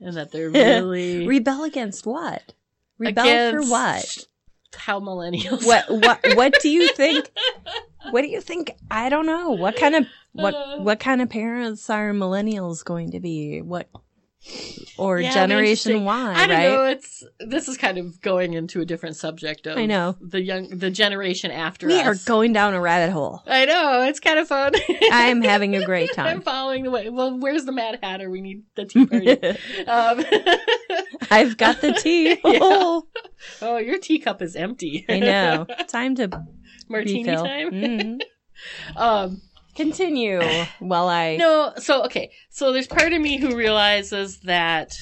[0.00, 2.54] and that they're really Rebel against what?
[2.98, 4.26] Rebel against for what?
[4.76, 5.64] How millennials.
[5.66, 7.30] What what what do you think?
[8.10, 8.74] What do you think?
[8.90, 9.50] I don't know.
[9.50, 10.78] What kind of what Uh.
[10.80, 13.62] what kind of parents are millennials going to be?
[13.62, 13.88] What
[14.98, 16.04] or Yeah, generation.
[16.04, 16.68] Y, I don't right?
[16.70, 16.84] know.
[16.86, 19.66] It's this is kind of going into a different subject.
[19.66, 20.16] Of I know.
[20.20, 22.06] the young, the generation after We us.
[22.06, 23.42] are going down a rabbit hole.
[23.46, 24.72] I know it's kind of fun.
[25.12, 26.26] I'm having a great time.
[26.26, 27.08] I'm following the way.
[27.08, 28.28] Well, where's the Mad Hatter?
[28.30, 29.30] We need the tea party.
[29.86, 30.24] um,
[31.30, 32.30] I've got the tea.
[32.30, 32.58] Yeah.
[32.60, 33.06] Oh,
[33.62, 35.04] oh, your teacup is empty.
[35.08, 35.66] I know.
[35.88, 36.28] Time to
[36.88, 37.44] Martini refill.
[37.44, 37.70] time.
[37.70, 38.20] Mhm.
[38.96, 39.40] Um,
[39.74, 40.42] Continue
[40.80, 41.36] while I.
[41.36, 44.94] no, so okay, so there's part of me who realizes that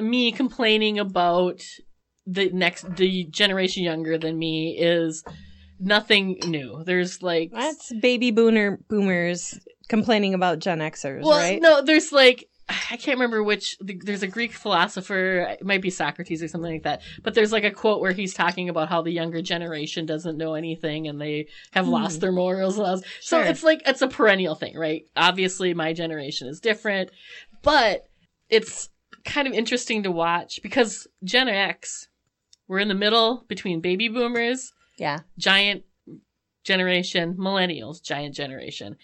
[0.00, 1.62] me complaining about
[2.26, 5.24] the next, the generation younger than me is
[5.80, 6.82] nothing new.
[6.84, 11.60] There's like, That's baby boomer boomers complaining about Gen Xers, well, right?
[11.60, 12.48] no, there's like.
[12.90, 13.76] I can't remember which.
[13.80, 17.02] There's a Greek philosopher, it might be Socrates or something like that.
[17.22, 20.54] But there's like a quote where he's talking about how the younger generation doesn't know
[20.54, 21.92] anything and they have hmm.
[21.92, 22.78] lost their morals.
[22.78, 23.02] all.
[23.20, 23.40] So.
[23.40, 25.04] It's like it's a perennial thing, right?
[25.16, 27.10] Obviously, my generation is different,
[27.62, 28.08] but
[28.48, 28.90] it's
[29.24, 32.08] kind of interesting to watch because Gen X,
[32.68, 35.20] we're in the middle between baby boomers Yeah.
[35.38, 35.84] giant
[36.64, 38.96] generation, millennials, giant generation.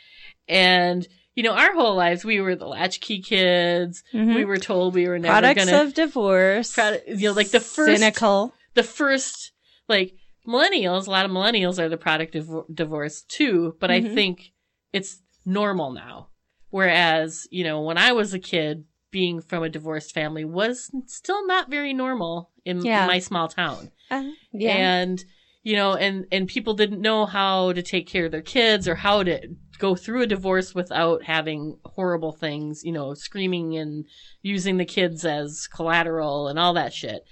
[0.48, 1.06] And,
[1.38, 4.02] you know, our whole lives, we were the latchkey kids.
[4.12, 4.34] Mhm.
[4.34, 6.76] We were told we were never Products gonna, of divorce.
[7.06, 8.52] You know, like the first, cynical.
[8.74, 9.52] the first,
[9.88, 14.14] like, millennials, a lot of millennials are the product of divorce too, but I Mhm.
[14.14, 14.52] think
[14.92, 16.30] it's normal now.
[16.70, 21.46] Whereas, you know, when I was a kid, being from a divorced family was still
[21.46, 23.06] not very normal in Yeah.
[23.06, 24.76] my small town Uh, yeah.
[24.76, 25.24] and
[25.62, 28.96] you know and and people didn't know how to take care of their kids or
[28.96, 29.40] how to
[29.78, 34.04] go through a divorce without having horrible things you know screaming and
[34.42, 37.24] using the kids as collateral and all that shit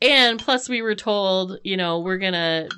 [0.00, 2.68] and plus we were told you know we're gonna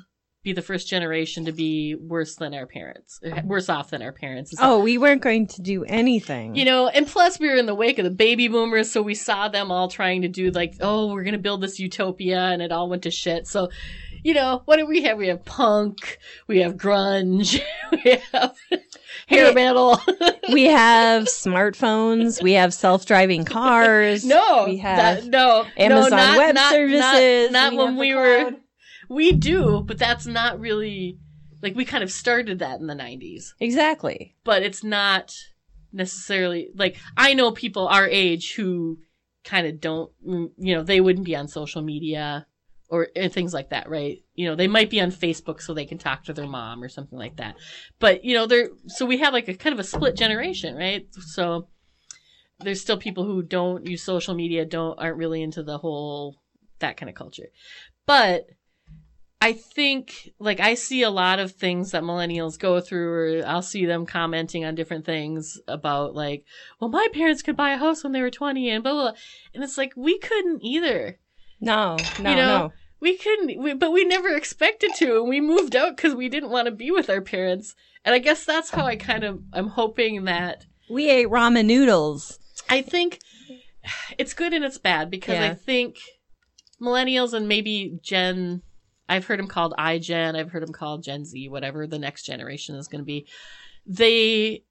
[0.43, 4.53] be the first generation to be worse than our parents worse off than our parents
[4.59, 6.55] oh, we weren't going to do anything.
[6.55, 9.15] You know, and plus we were in the wake of the baby boomers, so we
[9.15, 12.71] saw them all trying to do like, oh, we're gonna build this utopia, and it
[12.71, 13.47] all went to shit.
[13.47, 13.69] So,
[14.23, 15.17] you know, what do we have?
[15.17, 18.55] We have punk, we have grunge, we have
[19.27, 19.53] hair Hey.
[19.53, 19.99] metal.
[20.51, 22.41] we have smartphones.
[22.41, 24.25] We have self-driving cars.
[24.37, 27.51] no, we have that, no Amazon no, not, Web not, Services.
[27.51, 28.51] Not, not We when we were.
[29.09, 31.19] We do, but that's not really
[31.61, 33.53] like we kind of started that in the '90s.
[33.59, 34.35] exactly.
[34.43, 35.33] but it's not
[35.91, 38.99] necessarily like I know people our age who
[39.43, 42.47] kind of don't, you know, they wouldn't be on social media
[42.93, 44.19] or things like that, right?
[44.35, 46.89] You know, they might be on Facebook so they can talk to their mom or
[46.89, 47.55] something like that.
[47.97, 51.07] But, you know, they're so we have like a kind of a split generation, right?
[51.33, 51.69] So
[52.59, 56.37] there's still people who don't use social media, don't aren't really into the whole
[56.79, 57.47] that kind of culture.
[58.05, 58.45] But
[59.41, 63.63] I think like I see a lot of things that millennials go through or I'll
[63.63, 66.45] see them commenting on different things about like,
[66.79, 69.19] well, my parents could buy a house when they were 20 and blah, blah, blah.
[69.53, 71.17] And it's like, we couldn't either.
[71.59, 72.73] No, no, You know, no.
[73.03, 76.51] We couldn't, we, but we never expected to, and we moved out because we didn't
[76.51, 77.75] want to be with our parents.
[78.05, 82.39] And I guess that's how I kind of, I'm hoping that We ate ramen noodles.
[82.69, 83.19] I think
[84.17, 85.97] it's good and it's bad because I think
[86.81, 88.61] millennials and maybe Gen,
[89.09, 92.75] I've heard them called iGen, I've heard them called Gen Z, whatever the next generation
[92.75, 93.27] is going to be.
[93.85, 94.63] They,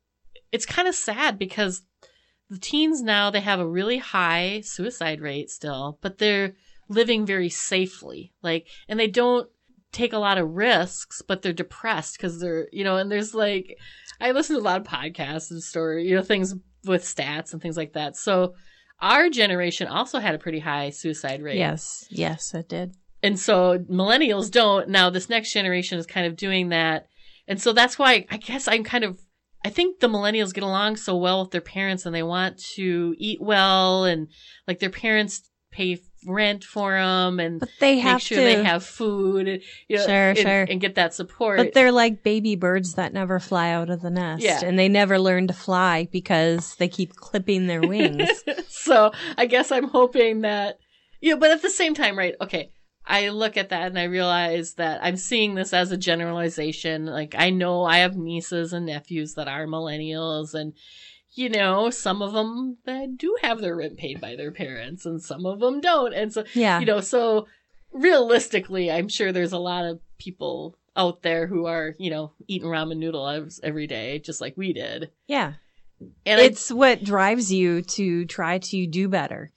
[0.51, 1.83] it's kind of sad because
[2.49, 6.55] the teens now they have a really high suicide rate still, but they're
[6.89, 8.33] living very safely.
[8.43, 9.49] Like, and they don't
[9.93, 13.76] take a lot of risks, but they're depressed because they're, you know, and there's like,
[14.20, 16.55] I listen to a lot of podcasts and story, you know, things
[16.85, 18.16] with stats and things like that.
[18.16, 18.55] So
[19.01, 21.59] our generation also had a pretty high suicide rate.
[21.59, 22.95] Yes, yes, it did.
[23.22, 24.89] And so millennials don't.
[24.89, 27.07] Now this next generation is kind of doing that.
[27.47, 29.20] And so that's why I guess I'm kind of,
[29.64, 33.14] I think the millennials get along so well with their parents and they want to
[33.18, 34.28] eat well and
[34.66, 38.44] like their parents pay rent for them and But they make have sure to.
[38.44, 40.62] they have food and, you know, Sure, and, sure.
[40.68, 41.58] and get that support.
[41.58, 44.42] but they're like baby birds that never fly out of the nest.
[44.42, 44.60] Yeah.
[44.64, 48.28] And they never learn to fly because they keep clipping their wings.
[48.68, 50.78] so I guess I'm hoping that,
[51.20, 52.34] you know, but at the same time, right?
[52.40, 52.70] Okay.
[53.04, 57.06] I look at that and I realize that I'm seeing this as a generalization.
[57.06, 60.72] Like, I know I have nieces and nephews that are millennials and,
[61.35, 65.22] you know, some of them that do have their rent paid by their parents and
[65.22, 66.12] some of them don't.
[66.12, 66.80] And so, yeah.
[66.80, 67.47] you know, so
[67.93, 72.68] realistically, I'm sure there's a lot of people out there who are, you know, eating
[72.68, 75.11] ramen noodles every day, just like we did.
[75.26, 75.55] yeah.
[76.26, 79.53] And I It's what drives you to try to do better.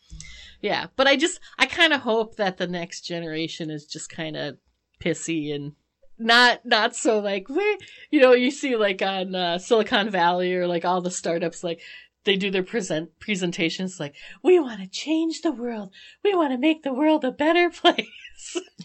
[0.61, 4.37] Yeah, but I just I kind of hope that the next generation is just kind
[4.37, 4.57] of
[5.03, 5.73] pissy and
[6.17, 7.77] not not so like we
[8.11, 11.81] you know you see like on uh, Silicon Valley or like all the startups like
[12.25, 15.91] they do their present presentations like we want to change the world.
[16.23, 18.07] We want to make the world a better place.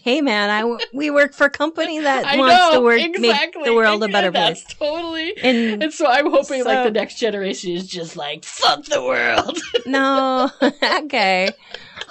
[0.01, 3.61] Hey man, i we work for a company that I wants know to work exactly.
[3.61, 4.63] make the world a better place.
[4.63, 9.01] totally And and so I'm hoping like the next generation is just like fuck the
[9.01, 9.59] world.
[9.85, 10.49] No,
[10.83, 11.49] okay,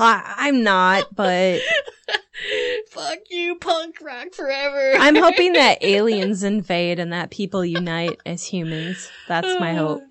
[0.01, 1.61] I, I'm not, but
[2.91, 8.45] fuck you punk rock forever I'm hoping that aliens invade and that people unite as
[8.45, 9.11] humans.
[9.29, 10.03] That's my uh, hope.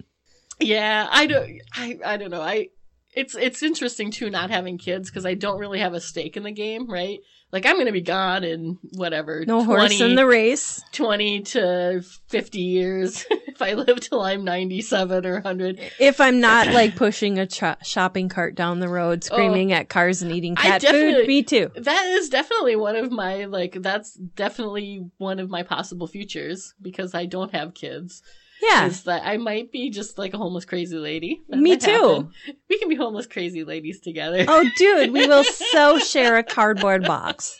[0.59, 1.61] Yeah, I don't.
[1.73, 2.41] I I don't know.
[2.41, 2.69] I
[3.13, 6.43] it's it's interesting too not having kids because I don't really have a stake in
[6.43, 7.19] the game, right?
[7.51, 10.83] Like I'm gonna be gone in whatever No horse in the race.
[10.91, 15.79] 20 to 50 years if I live till I'm 97 or 100.
[15.99, 19.89] If I'm not like pushing a cho- shopping cart down the road, screaming oh, at
[19.89, 21.71] cars and eating cat food, me too.
[21.75, 27.15] That is definitely one of my like that's definitely one of my possible futures because
[27.15, 28.21] I don't have kids.
[28.61, 31.41] Yeah, Is that I might be just like a homeless crazy lady.
[31.49, 31.89] That Me too.
[31.91, 32.31] happen.
[32.69, 34.43] We can be homeless crazy ladies together.
[34.47, 37.57] Oh, dude, we will so share a cardboard box.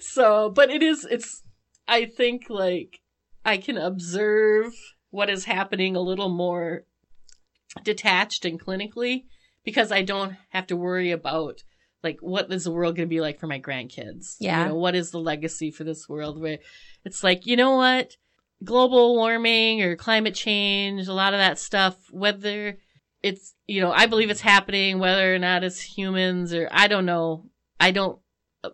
[0.00, 1.42] so but it is it's
[1.86, 3.00] i think like
[3.44, 4.72] i can observe
[5.10, 6.84] what is happening a little more
[7.84, 9.24] detached and clinically
[9.64, 11.62] because i don't have to worry about
[12.02, 14.62] like what is the world going to be like for my grandkids Yeah.
[14.62, 16.58] you know what is the legacy for this world where
[17.04, 18.16] it's like you know what
[18.64, 22.76] global warming or climate change a lot of that stuff whether
[23.22, 27.06] it's you know i believe it's happening whether or not it's humans or i don't
[27.06, 27.44] know
[27.78, 28.18] i don't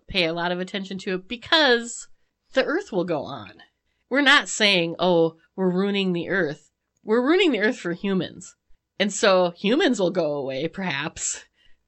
[0.09, 2.09] pay a lot of attention to it because
[2.53, 3.63] the earth will go on.
[4.09, 6.71] We're not saying, oh, we're ruining the earth.
[7.03, 8.55] We're ruining the earth for humans.
[8.99, 11.45] And so humans will go away, perhaps,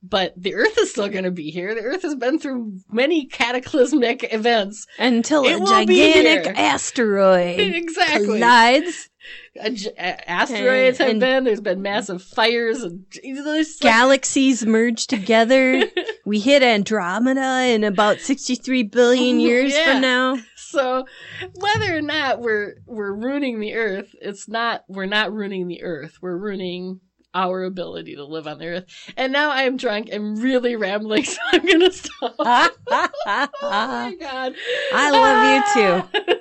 [0.09, 1.75] but the earth is still going to be here.
[1.75, 4.87] The earth has been through many cataclysmic events.
[4.99, 8.27] Until It a gigantic asteroid exactly.
[8.27, 9.09] collides,
[9.61, 15.07] A a- asteroids have And- been, there's been massive fires and there's like- galaxies merge
[15.07, 15.83] together.
[16.25, 19.93] we hit Andromeda in about 63 billion years Yeah.
[19.93, 20.37] from now.
[20.57, 21.07] So
[21.55, 26.19] whether or not we're we're ruining the earth, it's not we're not ruining the earth.
[26.21, 27.01] We're ruining
[27.35, 29.13] our ability to live on the earth.
[29.17, 32.35] And now I'm drunk and really rambling, so I'm gonna stop.
[32.39, 32.71] oh
[33.63, 34.55] my god.
[34.93, 36.09] I love you ah!
[36.13, 36.37] too.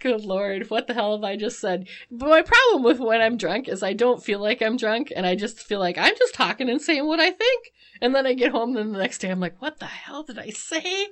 [0.00, 1.88] Good lord, what the hell have I just said?
[2.08, 5.26] But my problem with when I'm drunk is I don't feel like I'm drunk and
[5.26, 7.72] I just feel like I'm just talking and saying what I think.
[8.00, 10.38] And then I get home and the next day I'm like, what the hell did
[10.38, 11.06] I say?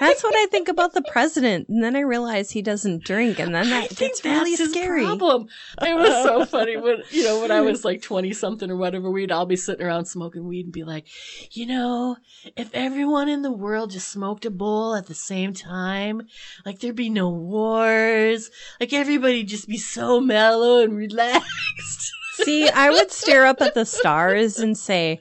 [0.00, 1.68] That's what I think about the president.
[1.68, 3.38] And then I realize he doesn't drink.
[3.38, 5.04] And then I that think gets really scary.
[5.04, 5.48] Problem.
[5.82, 9.10] It was so funny when you know when I was like twenty something or whatever.
[9.10, 11.06] We'd all be sitting around smoking weed and be like,
[11.50, 12.16] you know,
[12.56, 16.22] if everyone in the world just smoked a bowl at the same time,
[16.64, 18.50] like there'd be no wars.
[18.80, 22.12] Like everybody just be so mellow and relaxed.
[22.34, 25.20] See, I would stare up at the stars and say,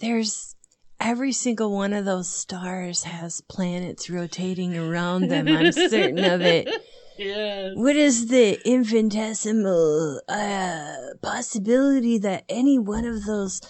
[0.00, 0.54] there's
[0.98, 5.48] every single one of those stars has planets rotating around them.
[5.48, 6.68] I'm certain of it.
[7.16, 7.72] Yes.
[7.74, 13.60] What is the infinitesimal uh, possibility that any one of those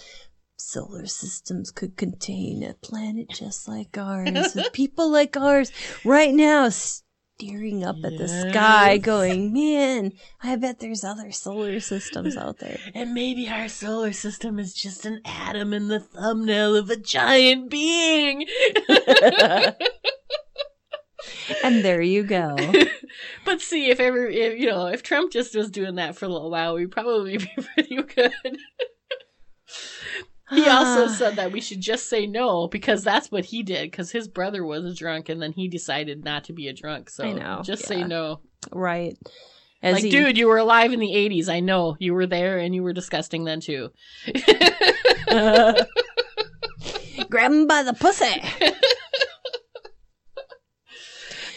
[0.57, 5.73] solar systems could contain a planet just like ours, with people like ours
[6.05, 6.69] right now
[7.41, 10.13] staring up at the sky, going, "Man,
[10.43, 15.07] I bet there's other solar systems out there." And maybe our solar system is just
[15.07, 18.47] an atom in the thumbnail of a giant being.
[21.63, 22.57] And there you go.
[23.45, 26.29] but see, if ever, if, you know, if Trump just was doing that for a
[26.29, 28.59] little while, we'd probably be pretty good.
[30.51, 34.11] He also said that we should just say no because that's what he did because
[34.11, 37.11] his brother was a drunk and then he decided not to be a drunk.
[37.11, 38.41] So I know, just say no.
[38.73, 39.17] right.
[39.83, 41.49] As like, he- dude, you were alive in the 80s.
[41.49, 43.89] I know you were there and you were disgusting then too.
[47.31, 48.43] grab him by the pussy.
[48.61, 48.75] Ugh.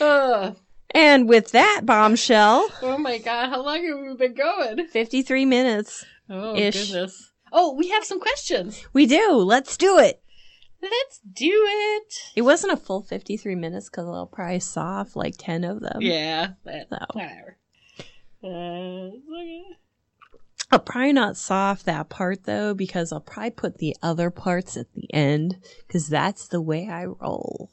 [0.02, 0.54] Uh.
[0.96, 4.86] And with that bombshell, oh my god, how long have we been going?
[4.88, 6.06] 53 minutes.
[6.30, 6.91] Oh Ish.
[6.91, 7.32] goodness.
[7.56, 8.86] Oh, we have some questions.
[8.93, 9.36] We do.
[9.38, 10.22] Let's do it.
[10.82, 12.14] Let's do it.
[12.36, 16.01] It wasn't a full 53 minutes because I'll probably saw off like 10 of them.
[16.01, 16.97] Yeah, that, So.
[17.14, 17.58] whatever.
[18.43, 19.64] Uh, okay.
[20.72, 24.76] I'll probably not saw off that part though because I'll probably put the other parts
[24.76, 27.70] at the end because that's the way I roll.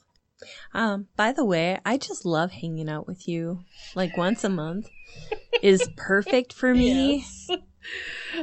[0.74, 3.61] Um, by the way, I just love hanging out with you
[3.95, 4.89] like once a month
[5.62, 7.24] is perfect for me.
[7.49, 7.51] Yes.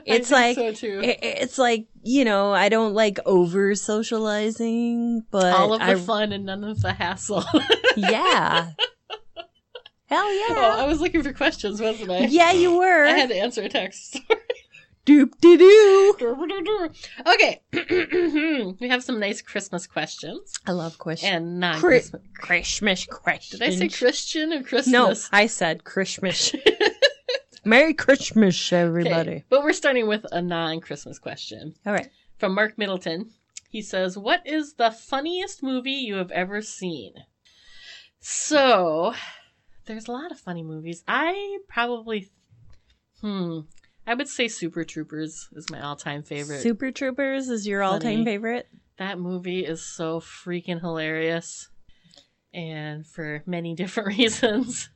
[0.06, 1.00] It's like- so too.
[1.04, 5.96] I- It's like, you know, I don't like over socializing, but all of the I,
[5.96, 7.44] fun and none of the hassle.
[7.96, 8.72] yeah.
[10.08, 10.46] Hell Oh,
[10.78, 10.84] yeah.
[10.84, 12.20] I was looking for questions, wasn't I?
[12.28, 13.06] yeah, you were.
[13.06, 14.20] I had to answer a text.
[15.06, 16.90] Doop de doo.
[17.34, 17.62] okay,
[18.82, 21.32] we have some nice Christmas questions I love questions.
[21.32, 22.22] and non-Christmas.
[22.38, 23.60] Christmas questions.
[23.62, 24.88] Did I say Christian or Christmas?
[24.88, 26.54] No, I said Christmas.
[27.68, 29.44] Merry Christmas, Okay, everybody.
[29.50, 32.10] But we're starting with a non-Christmas question All right.
[32.38, 33.32] from Mark Middleton.
[33.70, 37.14] He says, "What is the funniest movie you have ever seen?"
[38.20, 39.14] So,
[39.86, 41.04] there's a lot of funny movies.
[41.08, 42.30] I probably,
[43.22, 43.60] hmm,
[44.06, 46.62] I would say Super Troopers is my all-time favorite.
[46.62, 48.68] Super Troopers is your all-time favorite.
[48.98, 51.68] that movie is so freaking hilarious,
[52.54, 54.90] and for many different reasons.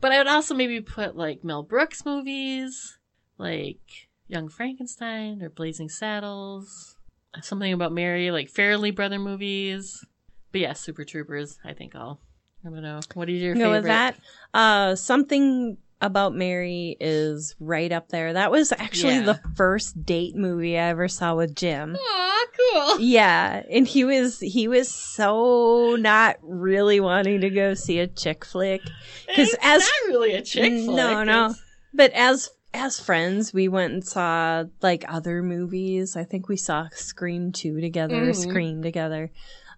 [0.00, 2.98] But I would also maybe put like Mel Brooks movies,
[3.38, 3.80] like
[4.28, 6.96] Young Frankenstein or Blazing Saddles,
[7.42, 10.04] something about Mary, like Farrelly Brother movies.
[10.52, 11.58] But yeah, Super Troopers.
[11.64, 12.20] I think I'll.
[12.64, 13.00] I don't know.
[13.14, 13.76] What is your Go favorite?
[13.78, 14.16] with that.
[14.52, 18.34] Uh, something about Mary is right up there.
[18.34, 19.22] That was actually Yeah.
[19.32, 21.96] the first date movie I ever saw with Jim.
[21.98, 23.00] Aw, cool.
[23.00, 28.44] Yeah, and he was he was so not really wanting to go see a chick
[28.44, 28.82] flick
[29.26, 30.96] because as- not really a chick flick.
[30.96, 31.44] No, no.
[31.46, 31.62] It's-
[31.94, 36.14] But as as friends, we went and saw like other movies.
[36.14, 38.36] I think we saw Scream 2 together, Mhm.
[38.36, 39.30] Scream together.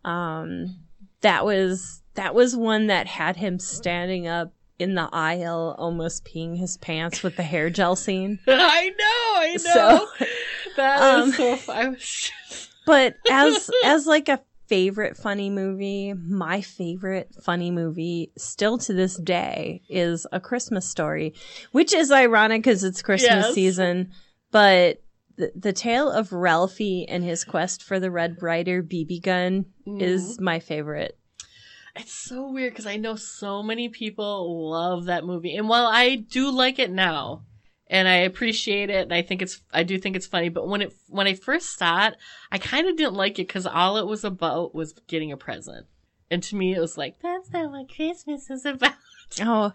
[0.04, 0.80] Um
[1.20, 6.56] that was that was one that had him standing up in the aisle almost peeing
[6.58, 8.38] his pants with the hair gel scene.
[8.48, 9.40] I know.
[9.40, 10.06] I know.
[10.08, 10.26] So
[10.76, 11.56] that um, was so.
[11.56, 12.30] fu- I was.
[12.86, 19.16] But as as like a favorite funny movie, my favorite funny movie still to this
[19.18, 21.34] day is A Christmas Story,
[21.72, 23.54] which is ironic because it's Christmas Yes.
[23.54, 24.12] season.
[24.52, 25.02] But
[25.36, 30.00] the, the tale of Ralphie and his quest for the Red Ryder BB gun Mm.
[30.00, 31.18] is my favorite.
[31.98, 36.14] It's so weird because I know so many people love that movie, and while I
[36.14, 37.42] do like it now,
[37.88, 40.82] and I appreciate it, and I think it's, I do think it's funny, but when
[40.82, 42.14] it, when I first saw it,
[42.52, 45.86] I kind of didn't like it because all it was about was getting a present,
[46.30, 48.94] and to me it was like that's not what Christmas is about.
[49.42, 49.70] Oh,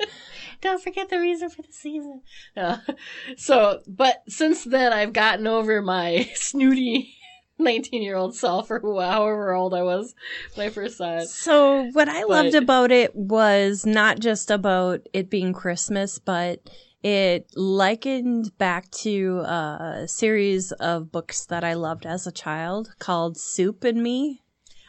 [0.62, 2.24] Don't forget the reason for the season.
[2.58, 2.78] Uh,
[3.38, 7.16] so, but since then, I've gotten over my snooty
[7.60, 10.14] 19 year old self, or who- however old I was
[10.56, 11.28] when I first saw it.
[11.30, 16.60] So what I loved about it was not just about it being Christmas, but
[17.04, 23.38] it likened back to a series of books that I loved as a child called
[23.38, 24.40] Soup and Me.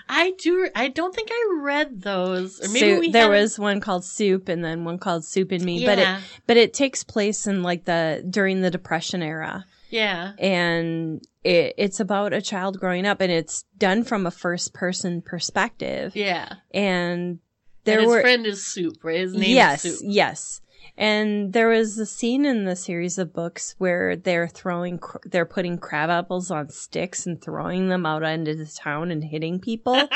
[0.07, 0.69] I do.
[0.77, 4.62] I don't think I read those, or maybe we there was one called Soup and
[4.62, 6.07] then one called Soup and Me, but it
[6.47, 9.65] but it takes place in like the during the Depression era.
[9.95, 14.75] Yeah, and it, it's about a child growing up and it's done from a first
[14.75, 16.55] person perspective yeah.
[16.73, 17.39] and
[17.85, 19.21] there and his were friend is Soup, right?
[19.21, 20.09] His name yes is Soup.
[20.11, 20.61] yes
[20.97, 25.47] And there was a scene in the series of books where they're throwing, cr- they're
[25.47, 29.95] putting crab apples on sticks and throwing them out into the town and hitting people.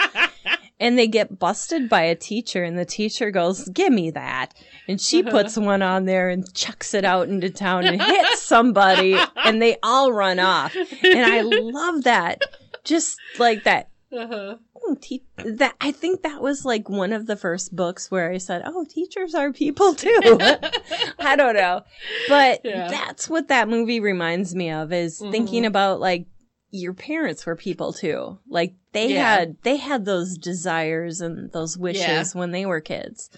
[0.80, 4.54] and they get busted by a teacher, and the teacher goes, "Give me that,"
[4.86, 9.16] and she puts one on there and chucks it out into town and hits somebody,
[9.36, 10.74] and they all run off.
[11.02, 12.42] And I love that,
[12.84, 14.56] just like that Uh-huh.
[14.86, 18.38] oh, te- that I think that was like one of the first books where I
[18.38, 20.20] said, "Oh, teachers are people too."
[21.18, 21.82] I don't know,
[22.28, 22.88] but Yeah.
[22.88, 25.30] that's what that movie reminds me of is Mhm.
[25.32, 26.26] thinking about like
[26.70, 28.38] your parents were people too.
[28.48, 29.24] Like they Yeah.
[29.38, 32.24] had they had those desires and those wishes Yeah.
[32.34, 33.30] when they were kids.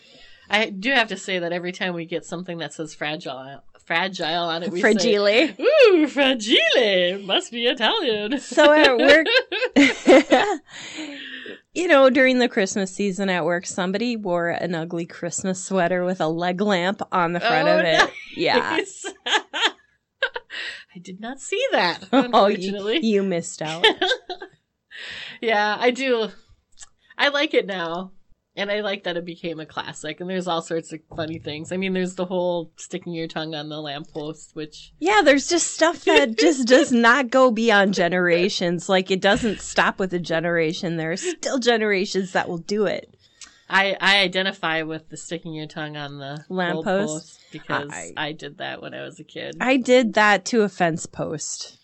[0.48, 4.44] I do have to say that every time we get something that says fragile, fragile
[4.48, 5.26] on it, we Fragile.
[5.26, 7.20] say, "Ooh, fragile!
[7.24, 9.26] Must be Italian." So uh, at work,
[11.74, 16.20] you know, during the Christmas season at work, somebody wore an ugly Christmas sweater with
[16.20, 17.98] a leg lamp on the front Oh, of it.
[17.98, 18.10] nice.
[18.36, 18.80] Yeah.
[20.94, 22.04] I did not see that.
[22.12, 23.86] Oh, you, you missed out.
[25.40, 26.28] yeah, I do.
[27.16, 28.12] I like it now.
[28.56, 30.20] And I like that it became a classic.
[30.20, 31.70] And there's all sorts of funny things.
[31.70, 35.72] I mean, there's the whole sticking your tongue on the lamppost, which Yeah, there's just
[35.72, 38.88] stuff that just does not go beyond generations.
[38.88, 40.96] Like it doesn't stop with a generation.
[40.96, 43.14] There are still generations that will do it.
[43.70, 47.40] I, I identify with the sticking your tongue on the Lamppost?
[47.52, 49.56] because I- I, did that when I was a kid.
[49.60, 51.78] I did that to a fence post.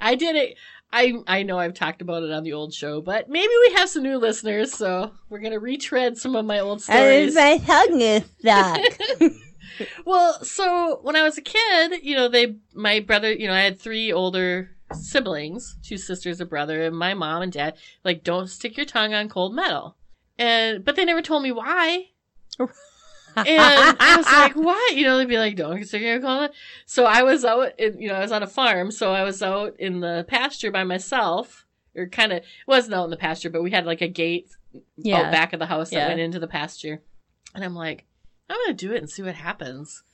[0.00, 0.56] I did it.
[0.92, 3.90] I I know I've talked about it on the old show, but maybe we have
[3.90, 7.34] some new listeners, so we're gonna retread some of my old stories.
[7.34, 8.80] my tongue is stuck.
[10.04, 13.60] Well, so when I was a kid, you know, they my brother, you know, I
[13.60, 17.74] had three older siblings, two sisters, a brother, and my mom and dad
[18.04, 19.96] like don't stick your tongue on cold metal.
[20.38, 22.06] And but they never told me why.
[23.36, 26.48] And I was like, "What?" You know, they'd be like, don't cold metal.
[26.86, 29.42] So I was out in, you know, I was on a farm, so I was
[29.42, 31.64] out in the pasture by myself.
[31.96, 34.50] Or kind of wasn't out in the pasture, but we had like a gate
[34.96, 35.16] yeah.
[35.16, 36.08] out back of the house that Yeah.
[36.08, 37.02] went into the pasture.
[37.54, 38.04] And I'm like,
[38.48, 40.04] I'm gonna do it and see what happens.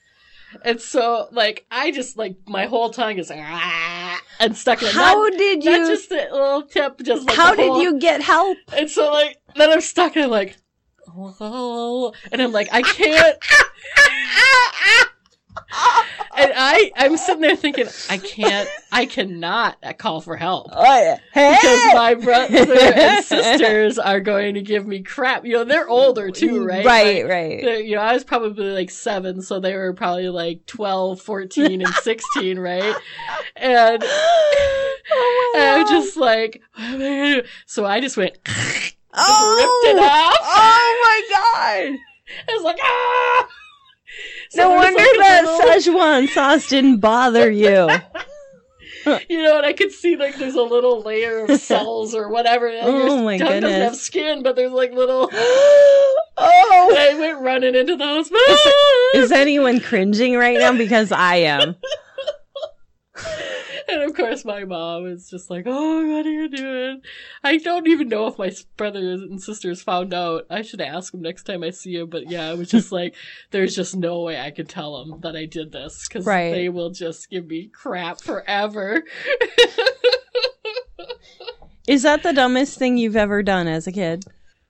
[0.64, 4.89] And so, like, I just like my whole tongue is ah, and stuck in.
[4.89, 5.77] How not, did you?
[5.89, 8.57] just the little tip, just like how the did you get help?
[8.75, 10.57] And so, like, then I'm stuck and I'm like,
[11.17, 13.37] oh, and I'm like, I can't.
[16.37, 21.95] and I, I'm sitting there thinking, I can't, I cannot call for help Oh, because
[21.95, 25.45] my brother and sisters are going to give me crap.
[25.45, 26.85] You know, they're older too, right?
[26.85, 27.85] Right, Like, right.
[27.85, 31.95] you know, I was probably like seven, so they were probably like 12, 14, and
[31.95, 32.95] 16, right?
[33.57, 34.03] And,
[35.17, 37.49] Oh and I'm just like, oh, what am I gonna do?
[37.67, 38.39] So I just went,
[39.17, 40.37] oh, ripped it off.
[40.43, 41.99] Oh my god!
[42.49, 43.49] I was like, ah!
[44.51, 47.89] So No wonder like, that little- Szechuan sauce didn't bother you.
[49.29, 52.69] You know, and I could see like there's a little layer of cells or whatever.
[52.69, 55.29] and Oh, your my tongue doesn't have skin, but there's like little.
[55.33, 58.31] oh, And I went running into the house.
[59.15, 60.73] is anyone cringing right now?
[60.73, 61.77] Because I am.
[63.95, 67.01] and of course, my mom is just like, "Oh, what are you doing?"
[67.43, 70.47] I don't even know if my brothers and sisters found out.
[70.51, 72.11] I should ask them next time I see them.
[72.11, 73.15] But yeah, it was just like,
[73.51, 76.51] there's just no way I could tell them that I did this because Right.
[76.51, 79.03] they will just give me crap forever.
[81.87, 84.25] Is that the dumbest thing you've ever done as a kid?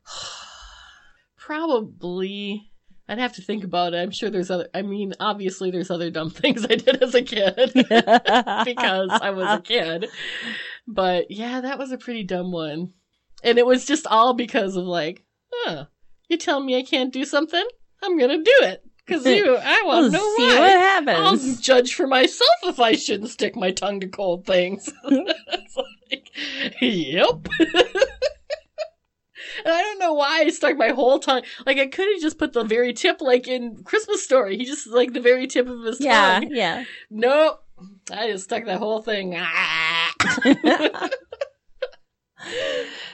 [1.37, 2.73] Probably.
[3.09, 3.99] I'd have to think about it.
[3.99, 4.69] I'm sure there's other.
[4.75, 9.59] I mean, obviously, there's other dumb things I did as a kid because I was
[9.59, 10.07] a kid.
[10.87, 12.93] But yeah, that was a pretty dumb one.
[13.43, 15.87] And it was just all because of like, huh,
[16.29, 17.65] you tell me I can't do something?
[18.03, 18.83] I'm gonna do it.
[19.05, 21.01] Because you, I want to know see why.
[21.05, 24.91] what I'll judge for myself if I shouldn't stick my tongue to cold things.
[25.05, 26.31] it's like,
[26.81, 27.47] yep.
[29.65, 31.43] And I don't know why I stuck my whole tongue.
[31.67, 34.57] Like I could have just put the very tip, like in Christmas Story.
[34.57, 36.51] He just like the very tip of his Yeah, tongue.
[36.51, 36.79] yeah.
[36.79, 36.85] yeah.
[37.11, 37.61] Nope.
[38.11, 39.35] I just stuck that whole thing.
[39.37, 40.11] Ah.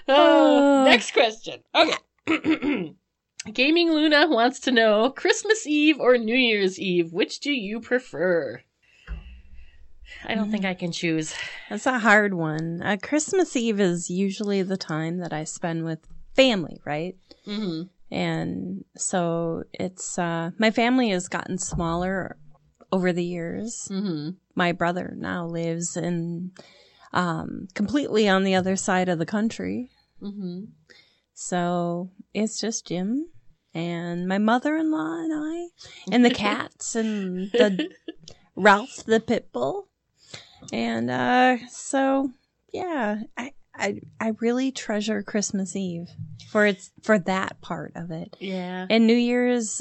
[0.08, 0.84] Oh, Uh.
[0.84, 1.60] next question.
[1.74, 1.96] Okay.
[3.52, 8.62] Gaming Luna wants to know Christmas Eve or New Year's Eve, which do you prefer?
[10.24, 11.34] I don't think I can choose.
[11.70, 12.82] That's a hard one.
[12.82, 16.00] Uh, Christmas Eve is usually the time that I spend with
[16.34, 17.16] family, right?
[17.44, 22.36] hmm And so it's uh my family has gotten smaller
[22.92, 23.86] over the years.
[23.88, 26.52] hmm My brother now lives in
[27.12, 29.90] um completely on the other side of the country.
[30.20, 30.64] hmm
[31.34, 33.28] So it's just Jim
[33.72, 35.68] and my mother-in-law and I,
[36.12, 37.90] and the cats and the
[38.56, 39.88] Ralph the pit bull,
[40.72, 42.30] and uh, so
[42.72, 46.10] yeah, I, I I really treasure Christmas Eve
[46.48, 48.86] for its for that part of it, Yeah.
[48.90, 49.80] and New Year's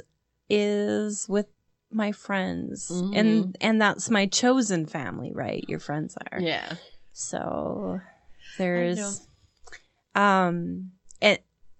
[0.49, 1.47] is with
[1.91, 3.15] my friends, Mhm.
[3.19, 5.65] and and that's my chosen family, right?
[5.67, 6.75] Your friends are, Yeah.
[7.11, 7.99] so
[8.57, 9.27] there's
[10.15, 10.91] um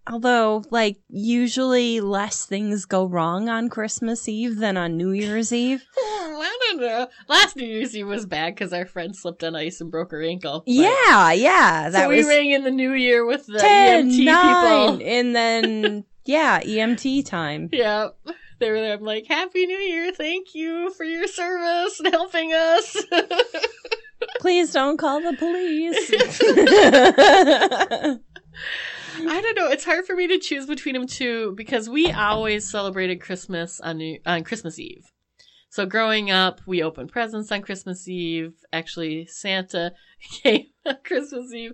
[0.10, 5.84] although like usually less things go wrong on Christmas Eve than on New Year's Eve.
[5.98, 7.08] Oh, I don't know.
[7.28, 10.24] Last New Year's Eve was bad because our friend slipped on ice and broke her
[10.24, 10.64] ankle.
[10.66, 14.96] Yeah, yeah, that so we rang in the new year with the 10, EMT 9,
[14.96, 15.08] people.
[15.08, 17.70] and then yeah, EMT time.
[17.80, 18.10] Yeah.
[18.60, 18.98] They were there.
[18.98, 20.12] I'm like, Happy New Year.
[20.12, 22.98] Thank you for your service and helping us.
[24.42, 26.12] Please don't call the police.
[29.28, 29.70] I don't know.
[29.70, 33.98] It's hard for me to choose between them two because we always celebrated Christmas on
[33.98, 35.06] New- on Christmas Eve.
[35.70, 38.54] So growing up, we opened presents on Christmas Eve.
[38.74, 39.94] Actually, Santa
[40.44, 41.74] came on Christmas Eve.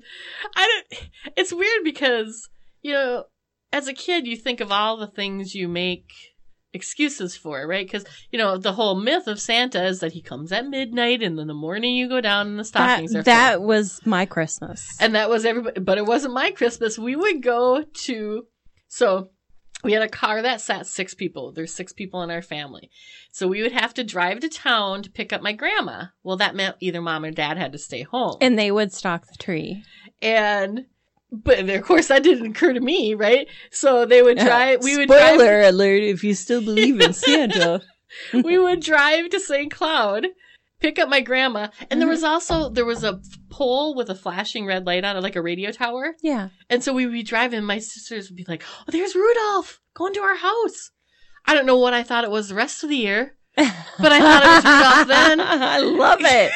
[0.56, 1.10] I don't.
[1.38, 2.50] It's weird because
[2.82, 3.26] you know,
[3.72, 6.35] as a kid, you think of all the things you make
[6.76, 7.86] excuses for, right?
[7.88, 11.40] Because you know the whole myth of Santa is that he comes at midnight, and
[11.40, 13.24] then the morning you go down and the that stockings are full.
[13.24, 14.96] that was my Christmas.
[15.00, 17.00] And that was everybody, but it wasn't my Christmas.
[17.00, 18.46] We would go to,
[18.88, 19.30] so
[19.84, 21.52] we had a car that sat six people.
[21.52, 22.90] There's six people in our family.
[23.32, 26.06] So we would have to drive to town to pick up my grandma.
[26.24, 28.38] Well, that meant either mom or dad had to stay home.
[28.42, 29.84] and they would stock the tree.
[30.22, 30.86] And,
[31.32, 33.48] but of course that didn't occur to me, right?
[33.72, 37.82] So they would drive, we would Spoiler drive, alert if you still believe in Santa.
[38.34, 39.72] we would drive to St.
[39.72, 40.28] Cloud,
[40.80, 41.68] pick up my grandma.
[41.90, 42.12] And there Mhm.
[42.12, 43.20] was also, there was a
[43.50, 46.16] pole with a flashing red light on it, like a radio tower.
[46.22, 46.50] yeah.
[46.70, 50.14] And so we would be driving, my sisters would be like, Oh, there's Rudolph going
[50.14, 50.92] to our house.
[51.46, 54.20] I don't know what I thought it was the rest of the year, but I
[54.20, 55.40] thought it was Rudolph then.
[55.42, 56.52] I love it.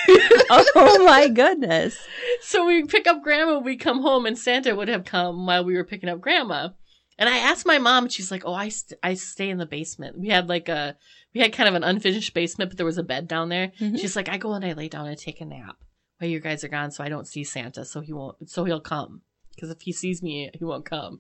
[0.76, 1.97] oh my goodness.
[2.41, 5.76] So we pick up grandma, we come home, and Santa would have come while we
[5.76, 6.70] were picking up grandma.
[7.18, 9.66] And I asked my mom, and she's like, Oh, I, st- I stay in the
[9.66, 10.18] basement.
[10.20, 10.95] We had like a,
[11.34, 13.72] we had kind of an unfinished basement, but there was a bed down there.
[13.80, 14.00] Mhm.
[14.00, 15.76] She's like, I go and I lay down and take a nap
[16.18, 18.80] while you guys are gone, so I don't see Santa, so he won't, so he'll
[18.82, 19.22] come.
[19.56, 21.20] Because if he sees me, he won't come.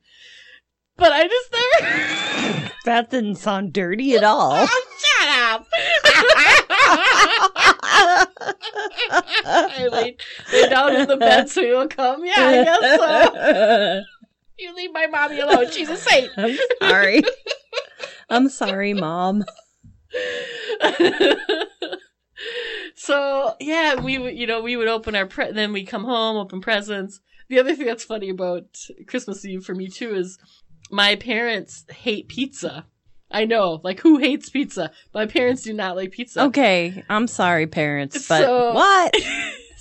[0.95, 2.71] But I just never.
[2.85, 4.51] That didn't sound dirty at all.
[9.45, 10.21] I laid,
[10.53, 12.25] lay down in the bed so he'll come.
[12.25, 14.01] Yeah, I guess so.
[14.59, 15.71] You leave my mommy alone.
[15.71, 16.31] She's a saint.
[16.35, 17.21] I'm sorry.
[18.29, 19.45] I'm sorry, mom.
[22.95, 26.35] so yeah, we would, you know, we would open our pre- then we come home,
[26.35, 27.21] open presents.
[27.47, 28.65] The other thing that's funny about
[29.07, 30.37] Christmas Eve for me too is
[30.91, 32.85] my parents hate pizza.
[33.31, 34.91] I know, like who hates pizza?
[35.13, 36.43] My parents do not like pizza.
[36.45, 39.15] Okay, I'm sorry, parents, but So- what?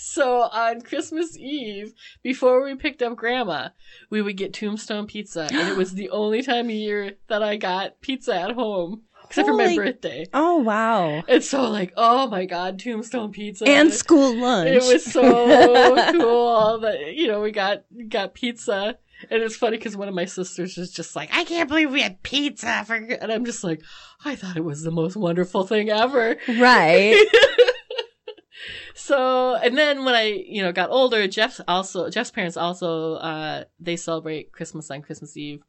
[0.01, 1.93] So on Christmas Eve,
[2.25, 3.69] before we picked up Grandma,
[4.11, 7.57] we would get Tombstone pizza, and it was the only time of year that I
[7.57, 10.27] got pizza at home, except for my birthday.
[10.35, 11.23] Oh wow!
[11.29, 14.71] And so, like, oh my god, Tombstone pizza And school lunch.
[14.71, 15.23] It was so
[16.13, 18.99] cool that you know we got got pizza,
[19.31, 22.03] and it's funny because one of my sisters was just like, "I can't believe we
[22.03, 23.83] had pizza for," and I'm just like,
[24.25, 27.17] "I thought it was the most wonderful thing ever." right.
[28.95, 33.65] so and then when I you know got older, Jeff's also Jeff's parents also uh
[33.81, 35.63] they celebrate Christmas on Christmas Eve.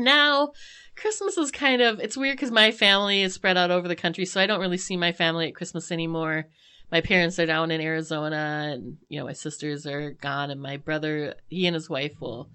[0.00, 0.52] Now,
[0.94, 4.24] Christmas is kind of it's weird because my family is spread out over the country,
[4.24, 6.46] so I don't really see my family at Christmas anymore.
[6.90, 10.76] My parents are down in Arizona, and you know my sisters are gone, and my
[10.76, 12.48] brother he and his wife will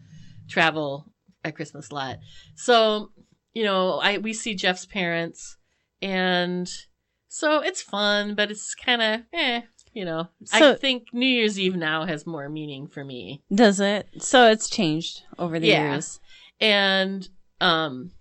[0.49, 1.11] travel
[1.43, 2.17] at Christmas a lot.
[2.55, 3.09] So
[3.53, 5.57] you know I we see Jeff's parents,
[6.01, 6.69] and
[7.27, 9.61] so it's fun, but it's kind of eh.
[9.95, 13.43] You know, I think New Year's Eve now has more meaning for me.
[13.53, 14.07] Does it?
[14.23, 15.91] So it's changed over the Yeah.
[15.91, 16.19] years.
[16.59, 17.27] and
[17.61, 18.11] um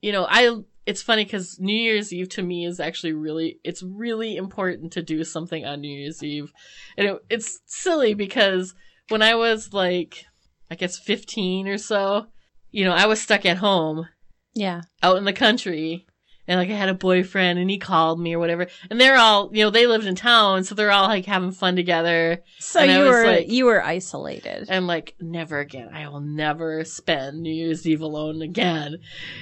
[0.00, 0.56] you know i
[0.86, 5.02] it's funny because new year's eve to me is actually really it's really important to
[5.02, 6.52] do something on new year's eve
[6.96, 8.74] and it, it's silly because
[9.10, 10.24] when i was like
[10.70, 12.26] i guess 15 or so
[12.70, 14.06] you know i was stuck at home
[14.54, 14.82] Yeah.
[15.02, 16.06] out in the country
[16.48, 18.68] and like I had a boyfriend and he called me or whatever.
[18.88, 21.74] And they're all, you know, they lived in town, so they're all like having fun
[21.74, 22.40] together.
[22.60, 24.68] So And I you was were like- you were isolated.
[24.70, 25.88] I'm like, never again.
[25.92, 28.98] I will never spend New Year's Eve alone again.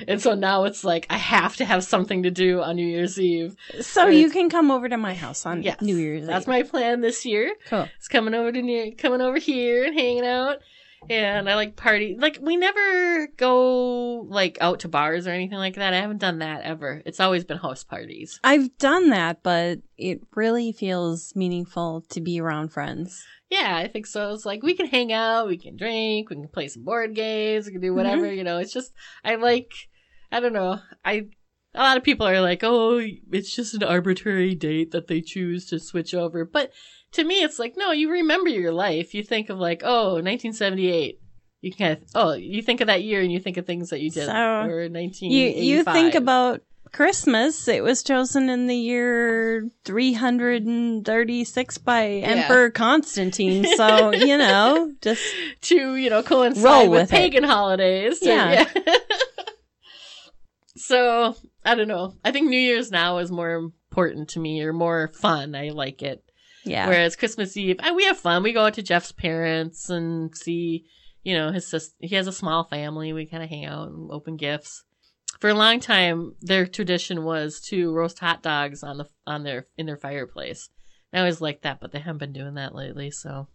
[0.08, 3.20] And so now it's like I have to have something to do on New Year's
[3.20, 3.54] Eve.
[3.82, 4.14] So Right.
[4.16, 6.26] you can come over to my house on Yes, New Year's Eve.
[6.28, 6.48] That's Eve.
[6.48, 7.54] my plan this year.
[7.66, 7.86] cool.
[7.98, 10.56] It's coming over to New, coming over here and hanging out.
[11.10, 12.16] And I like party.
[12.18, 15.94] Like we never go like out to bars or anything like that.
[15.94, 17.02] I haven't done that ever.
[17.04, 18.40] It's always been house parties.
[18.44, 23.24] I've done that, but it really feels meaningful to be around friends.
[23.50, 24.32] Yeah, I think so.
[24.32, 27.66] It's like we can hang out, we can drink, we can play some board games,
[27.66, 27.96] we can do mm-hmm.
[27.96, 28.32] whatever.
[28.32, 28.92] You know, it's just
[29.24, 29.72] I like.
[30.32, 30.80] I don't know.
[31.04, 31.28] I
[31.74, 33.00] a lot of people are like, oh,
[33.32, 36.44] it's just an arbitrary date that they choose to switch over.
[36.44, 36.72] But
[37.12, 39.14] to me, it's like, no, you remember your life.
[39.14, 41.20] You think of like, oh, 1978.
[41.60, 43.90] You can kind of, oh, you think of that year and you think of things
[43.90, 45.64] that you did So, or You 1985.
[45.64, 46.60] you think about
[46.92, 47.66] Christmas.
[47.66, 53.64] It was chosen in the year 336 by Emperor Constantine.
[53.76, 55.24] So, you know, just
[55.62, 57.16] to you know coincide with, with it.
[57.16, 58.18] pagan holidays.
[58.22, 58.70] Yeah.
[58.76, 58.94] yeah.
[60.76, 61.34] so
[61.64, 62.14] I don't know.
[62.24, 65.54] I think New Year's now is more important to me or more fun.
[65.54, 66.22] I like it.
[66.64, 66.86] yeah.
[66.88, 68.42] Whereas Christmas Eve, I, we have fun.
[68.42, 70.84] We go out to Jeff's parents and see,
[71.22, 71.94] you know, his sister.
[72.00, 73.12] He has a small family.
[73.12, 74.84] We kind of hang out and open gifts.
[75.40, 79.66] For a long time, their tradition was to roast hot dogs on the on their
[79.76, 80.68] in their fireplace.
[81.12, 83.10] I always liked that, but they haven't been doing that lately.
[83.10, 83.48] So,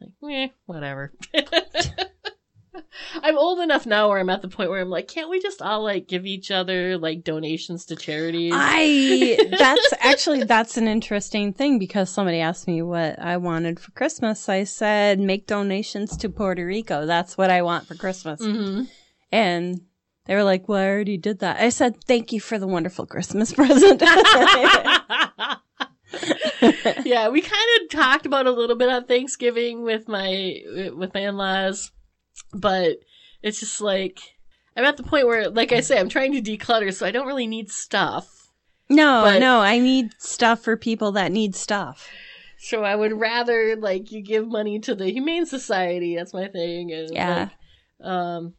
[0.00, 1.12] like, eh, whatever.
[3.22, 5.62] I'm old enough now where I'm at the point where I'm like, can't we just
[5.62, 8.52] all like give each other like donations to charities?
[8.54, 13.90] I that's actually that's an interesting thing because somebody asked me what I wanted for
[13.92, 14.48] Christmas.
[14.48, 17.06] I said make donations to Puerto Rico.
[17.06, 18.40] That's what I want for Christmas.
[18.40, 18.84] hmm
[19.32, 19.82] And
[20.26, 23.06] they were like, "Well, I already did that." I said, "Thank you for the wonderful
[23.06, 24.02] Christmas present."
[27.04, 30.62] yeah, we kind of talked about a little bit on Thanksgiving with my
[30.96, 31.90] with my in-laws,
[32.52, 32.98] but
[33.42, 34.18] it's just like
[34.76, 37.26] I'm at the point where, like I say, I'm trying to declutter, so I don't
[37.28, 38.50] really need stuff.
[38.90, 42.08] no, But- no, I need stuff for people that need stuff.
[42.58, 46.16] So I would rather like you give money to the Humane Society.
[46.16, 46.92] That's my thing.
[46.92, 47.48] And, Yeah.
[48.00, 48.54] like, um,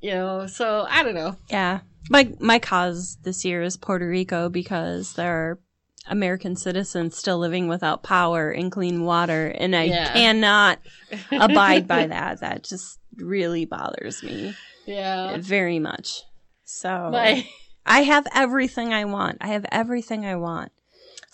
[0.00, 1.36] you know, so I don't know.
[1.50, 1.80] Yeah.
[2.10, 5.58] My my cause this year is Puerto Rico because there are
[6.06, 10.12] American citizens still living without power and clean water and I Yeah.
[10.12, 10.80] cannot
[11.32, 12.40] abide by that.
[12.40, 14.54] That just really bothers me
[14.86, 15.36] Yeah.
[15.38, 16.22] very much.
[16.64, 17.46] So My,
[17.86, 19.38] I have everything I want.
[19.40, 20.72] I have everything I want.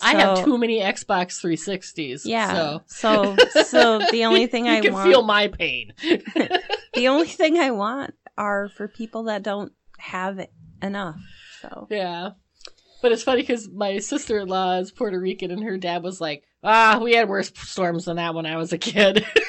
[0.03, 2.23] I have too many Xbox 360s.
[2.25, 2.55] Yeah.
[2.55, 5.93] So So so, the only thing you I can want feel my pain.
[6.95, 10.41] the only thing I want are for people that don't have
[10.81, 11.17] enough.
[11.61, 12.31] So Yeah.
[13.03, 16.21] But it's funny because my sister in law is Puerto Rican and her dad was
[16.21, 19.25] like, ah, we had worse storms than that when I was a kid.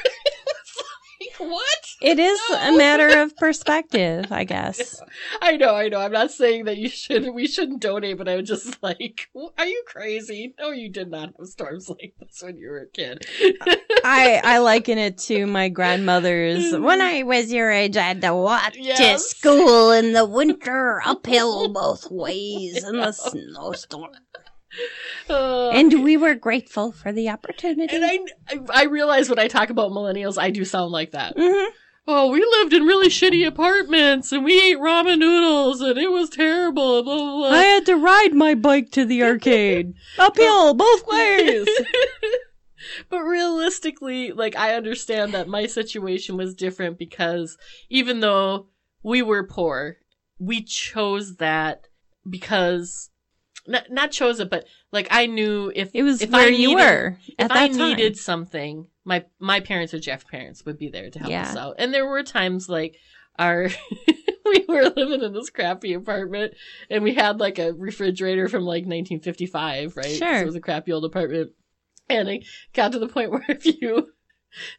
[2.01, 2.19] It's like, what?
[2.19, 2.39] it is
[2.75, 5.01] a matter of perspective, I guess.
[5.41, 5.99] I know, I know.
[5.99, 9.83] I'm not saying that you should, we shouldn't donate, but I'm just like, are you
[9.87, 10.53] crazy?
[10.59, 13.25] No, you did not have storms like this when you were a kid.
[14.03, 16.75] I I liken it to my grandmother's.
[16.75, 21.69] When I was your age, I had to walk to school in the winter, uphill
[21.71, 24.11] both ways in the snowstorm,
[25.29, 27.95] Uh, and we were grateful for the opportunity.
[27.95, 28.19] and I,
[28.73, 31.35] I realize when I talk about millennials, I do sound like that.
[31.37, 31.67] Mhm.
[32.07, 36.29] Oh, we lived in really shitty apartments and we ate ramen noodles and it was
[36.29, 37.03] terrible.
[37.03, 37.49] Blah, blah, blah.
[37.57, 41.67] I had to ride my bike to the arcade, uphill both ways.
[43.09, 47.57] but realistically, like, I understand that my situation was different because
[47.89, 48.67] even though
[49.03, 49.97] we were poor,
[50.39, 51.87] we chose that
[52.29, 53.09] because.
[53.67, 56.69] Not, not chose it, but like I knew if It was if where I you
[56.69, 57.77] needed- were at if that I time.
[57.77, 61.49] needed something, my my parents or Jeff's parents would be there to help Yeah.
[61.49, 61.75] us out.
[61.79, 62.97] And there were times like
[63.39, 63.69] our
[64.45, 66.53] we were living in this crappy apartment
[66.89, 70.05] and we had like a refrigerator from like 1955, right?
[70.05, 70.35] Sure.
[70.37, 71.51] So it was a crappy old apartment.
[72.09, 74.09] And it got to the point where if you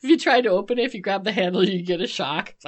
[0.02, 2.54] if you tried to open it, if you grab the handle, you get a shock.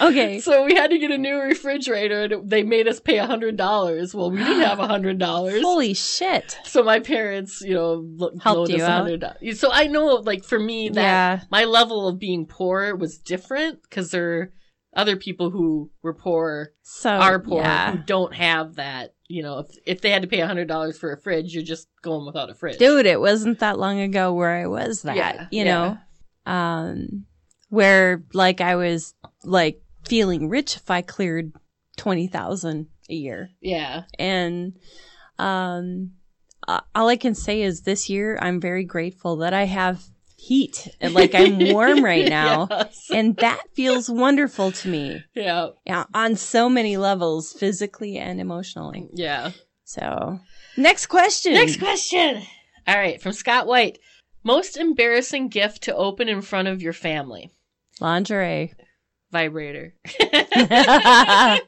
[0.00, 0.40] Okay.
[0.40, 3.56] so we had to get a new refrigerator, and they made us pay a hundred
[3.56, 4.14] dollars.
[4.14, 5.62] Well, we didn't have a hundred dollars.
[5.62, 6.58] Holy shit.
[6.64, 9.02] So my parents, you know, lo- Helped you us out.
[9.02, 9.58] hundred dollars.
[9.60, 11.40] So I know, like for me, that Yeah.
[11.50, 14.52] my level of being poor was different because there are
[14.96, 17.92] other people who were poor, So are poor, yeah.
[17.92, 19.14] who don't have that.
[19.30, 21.88] You know, if if they had to pay hundred dollars for a fridge, you're just
[22.02, 22.78] going without a fridge.
[22.78, 25.96] Dude, it wasn't that long ago where I was that, Yeah, you yeah.
[26.46, 27.26] know, um,
[27.68, 29.14] where like I was
[29.48, 31.52] like feeling rich if I cleared
[31.96, 33.50] 20,000 a year.
[33.60, 34.74] Yeah, And,
[35.38, 36.12] um,
[36.94, 40.02] all I can say is this year I'm very grateful that I have
[40.36, 42.68] heat and like I'm warm right now.
[42.70, 43.06] Yes.
[43.12, 45.24] And that feels wonderful to me.
[45.34, 49.08] yeah, Yeah, on so many levels, physically and emotionally.
[49.14, 49.52] yeah.
[49.84, 50.38] So,
[50.76, 51.54] next question.
[51.54, 52.42] Next question.
[52.86, 53.98] All right, from Scott White.
[54.44, 57.50] Most embarrassing gift to open in front of your family.
[58.00, 58.74] Lingerie.
[59.30, 59.94] Vibrator.
[60.20, 61.60] I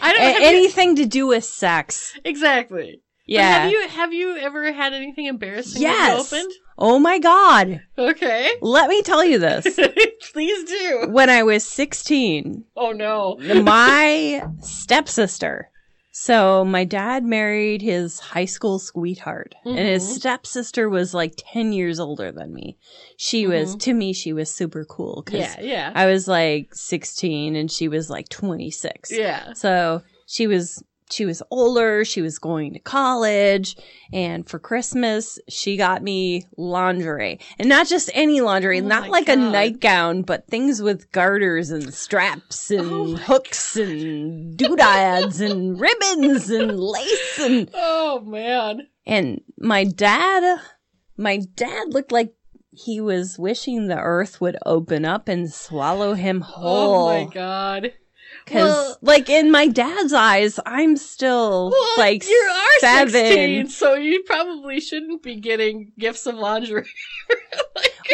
[0.00, 2.18] don't have you- anything to do with sex.
[2.24, 3.00] exactly.
[3.26, 3.58] But Yeah.
[3.62, 6.32] have you have you ever had anything embarrassing Yes.
[6.32, 6.52] opened?
[6.78, 7.80] oh my god.
[7.96, 8.50] Okay.
[8.60, 9.78] Let me tell you this.
[10.32, 11.06] Please do.
[11.10, 13.36] when I was 16, Oh no.
[13.62, 15.70] my stepsister.
[16.14, 20.14] So my dad married his high school sweetheart, and his Mhm.
[20.16, 22.76] stepsister was like 10 years older than me.
[23.16, 23.80] She was, Mhm.
[23.80, 25.92] to me, she was super cool because Yeah, yeah.
[25.94, 29.10] I was like 16 and she was like 26.
[29.10, 29.54] yeah.
[29.54, 30.82] So she was
[31.12, 33.76] she was older, she was going to college,
[34.12, 37.38] and for Christmas she got me lingerie.
[37.58, 41.92] And not just any lingerie, Oh not like a nightgown, but things with garters and
[41.92, 48.88] straps oh and Oh hooks and doodads and ribbons and lace and Oh man.
[49.06, 50.60] and my dad
[51.16, 52.34] my dad looked like
[52.74, 57.08] he was wishing the earth would open up and swallow him whole.
[57.08, 57.92] Oh my god.
[58.52, 63.12] Because, Well- like, in my dad's eyes, I'm still Well, like you are seven.
[63.12, 66.84] 16, so you probably shouldn't be getting gifts of lingerie.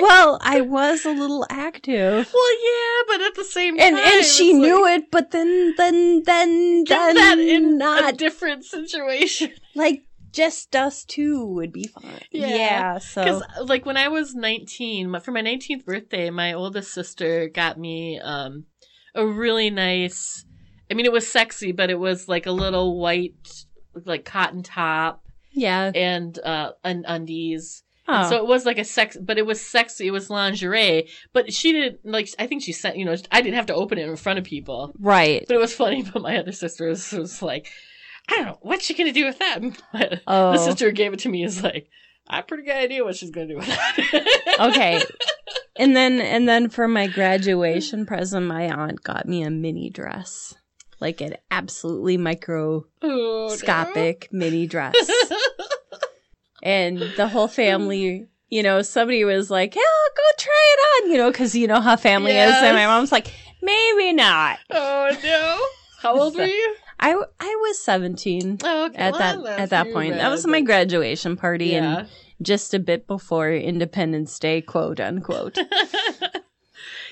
[0.00, 4.24] Well, I was a little active, well, yeah, but at the same and time, and
[4.24, 5.10] she knew like, it.
[5.10, 9.50] But then, then, then, then, that in a different situation.
[9.74, 12.20] like just us two would be fine.
[12.30, 12.98] Yeah.
[12.98, 17.48] so Because, like, when I was 19, my- for my 19th birthday, my oldest sister
[17.48, 18.66] got me um,
[19.14, 20.44] a really nice.
[20.90, 23.64] I mean, it was sexy, but it was like a little white,
[24.04, 25.90] like cotton top yeah.
[25.94, 27.82] and uh, un- undies.
[28.10, 28.30] Oh.
[28.30, 30.06] So it was like a sex, but it was sexy.
[30.06, 32.30] It was lingerie, but she didn't like.
[32.38, 32.96] I think she sent.
[32.96, 35.44] You know, I didn't have to open it in front of people, right.
[35.46, 36.02] but it was funny.
[36.12, 37.68] But my other sister was, was like,
[38.28, 39.60] I don't know what's she gonna do with that.
[39.60, 40.52] And my- Oh.
[40.52, 41.90] The sister who gave it to me is like,
[42.30, 44.56] I have a pretty good idea what she's gonna do with that.
[44.70, 45.02] okay.
[45.80, 50.52] And then, and then for my graduation present, my aunt got me a mini dress,
[50.98, 54.38] like an absolutely microscopic Oh, no.
[54.40, 54.96] mini dress.
[56.64, 59.82] and the whole family you know somebody was like yeah
[60.16, 63.12] go try it on you know because you know how family is and my mom's
[63.12, 65.60] like maybe not oh no!
[66.00, 66.76] How old were you?
[67.00, 68.96] I i was 17 Oh, okay.
[68.96, 71.98] at well, that at that point that was my graduation party Yeah.
[72.00, 72.08] and
[72.40, 75.56] just a bit before independence day quote unquote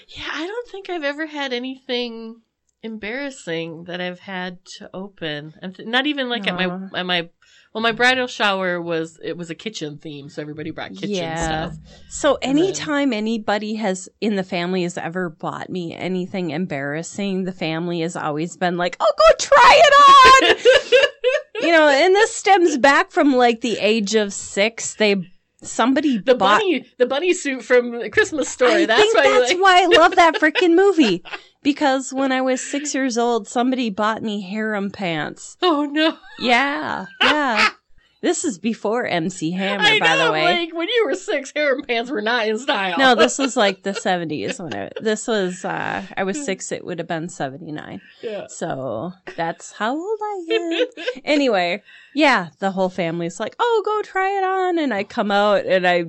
[0.09, 2.43] yeah, I don't think I've ever had anything
[2.87, 5.55] embarrassing that I've had to open.
[5.63, 7.29] I'm th- not even like at my at my
[7.75, 11.71] well, my bridal shower was it was a kitchen theme, so everybody brought kitchen Yeah.
[11.71, 11.79] stuff.
[12.09, 17.45] so And then- anytime anybody has in the family has ever bought me anything embarrassing
[17.45, 22.35] the family has always been like oh go try it on you know, and this
[22.35, 24.95] stems back from like the age of six.
[24.95, 25.17] They
[25.63, 26.61] somebody the bought.
[26.61, 28.83] bunny, the bunny suit from the Christmas Story.
[28.83, 29.23] I that's think why.
[29.23, 31.23] that's like- why I love that freaking movie
[31.63, 35.57] because when I was six years old, somebody bought me harem pants.
[35.63, 36.17] Oh no!
[36.39, 37.71] Yeah, yeah.
[38.23, 40.43] this is before MC Hammer, I by know, the way.
[40.45, 42.99] like when you were six, harem pants were not in style.
[42.99, 45.65] no, this was like the seventies when I this was.
[45.65, 46.73] uh I was six.
[46.73, 48.01] It would have been seventy nine.
[48.23, 48.47] yeah.
[48.49, 50.47] So that's how old I
[50.99, 51.05] am.
[51.25, 51.83] anyway,
[52.15, 55.87] yeah, the whole family's like, "Oh, go try it on," and I come out and
[55.87, 56.05] I,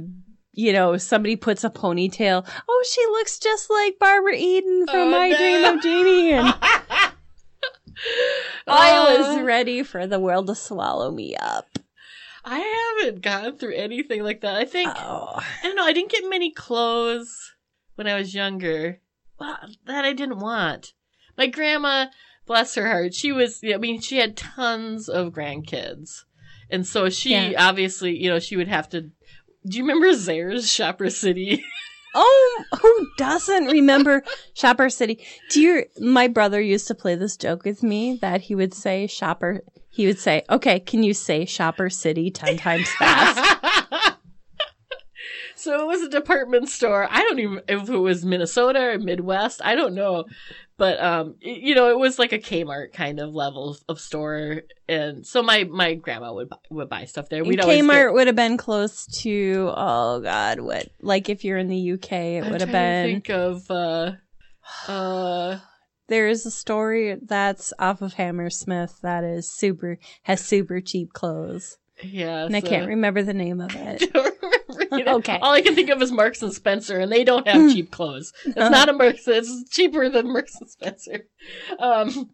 [0.53, 2.47] you know, somebody puts a ponytail.
[2.69, 5.37] Oh, she looks just like Barbara Eden from Oh, My no.
[5.37, 6.53] Dream of Jeannie, and
[8.67, 11.67] I was ready for the world to swallow me up.
[12.49, 14.55] I haven't gone through anything like that.
[14.55, 15.83] I think Oh, I don't know.
[15.85, 17.53] I didn't get many clothes
[17.95, 19.01] when I was younger.
[19.37, 20.93] Well, that I didn't want.
[21.37, 22.07] My grandma,
[22.45, 23.61] bless her heart, she was.
[23.63, 26.23] I mean, she had tons of grandkids,
[26.69, 27.67] and so she Yeah.
[27.67, 29.01] obviously, you know, she would have to.
[29.01, 31.63] Do you remember Zare's Shopper City?
[32.15, 34.23] oh, who doesn't remember
[34.53, 35.19] Shopper City?
[35.51, 35.83] Do you?
[35.99, 39.61] My brother used to play this joke with me that he would say Shopper.
[39.97, 44.17] He would say, "Okay, can you say Shopper City ten times fast?"
[45.55, 47.07] so it was a department store.
[47.09, 49.59] I don't even if it was Minnesota or Midwest.
[49.65, 50.25] I don't know,
[50.77, 53.99] but um, it- you know, it was like a Kmart kind of level of, of
[53.99, 57.43] store, and so my my grandma would buy, would buy stuff there.
[57.43, 61.57] We'd always Kmart get- would have been close to oh god, what like if you're
[61.57, 63.07] in the UK, it would have been.
[63.07, 64.11] think of uh,
[64.87, 65.57] uh,
[66.07, 71.77] There is a story that's off of Hammersmith that is super has super cheap clothes,
[72.03, 74.13] yeah, and I can't remember the name of it.
[74.13, 75.11] don't remember.
[75.17, 75.39] Okay.
[75.41, 78.33] All I can think of is Marks and Spencer, and they don't have cheap clothes.
[78.45, 79.27] It's not a Marks.
[79.27, 81.27] It's cheaper than Marks and Spencer.
[81.79, 82.31] Um,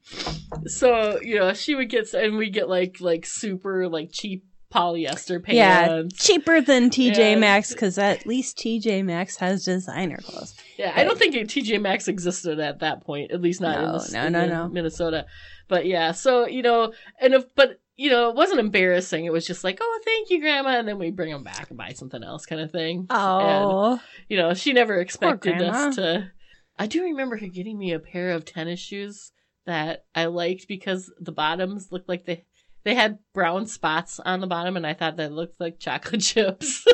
[0.65, 5.43] so you know, she would get, and we get like like super like cheap polyester
[5.43, 5.55] pants.
[5.55, 7.36] Yeah, cheaper than TJ Yeah.
[7.36, 10.55] Maxx because at least TJ Maxx has designer clothes.
[10.78, 13.99] Yeah, I don't think TJ Maxx existed at that point, at least not in, No,
[13.99, 14.69] the, no, in no, no.
[14.69, 15.26] Minnesota.
[15.67, 19.26] But yeah, so you know, and if but you know, it wasn't embarrassing.
[19.26, 21.78] It was just like, oh, thank you, Grandma, and then we bring them back and
[21.78, 22.99] buy something else, kind of thing.
[23.01, 26.32] And, Oh, you know, she never expected us to.
[26.80, 29.32] I do remember her getting me a pair of tennis shoes
[29.67, 32.45] that I liked because the bottoms looked like they
[32.84, 36.86] they had brown spots on the bottom, and I thought that looked like chocolate chips.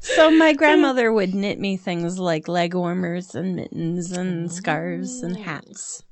[0.00, 4.52] so my grandmother would knit me things like leg warmers and mittens and mm.
[4.52, 6.02] scarves and hats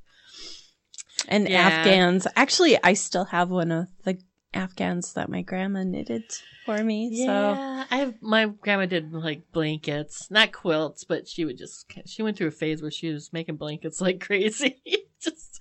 [1.29, 1.69] and Yeah.
[1.69, 2.27] afghans.
[2.37, 4.19] Actually, I still have one of the
[4.55, 6.25] afghans that my grandma knitted
[6.65, 7.15] for me.
[7.17, 11.93] So Yeah, I have, my grandma did like blankets, not quilts, but she would just
[12.07, 14.81] she went through a phase where she was making blankets like crazy,
[15.21, 15.61] just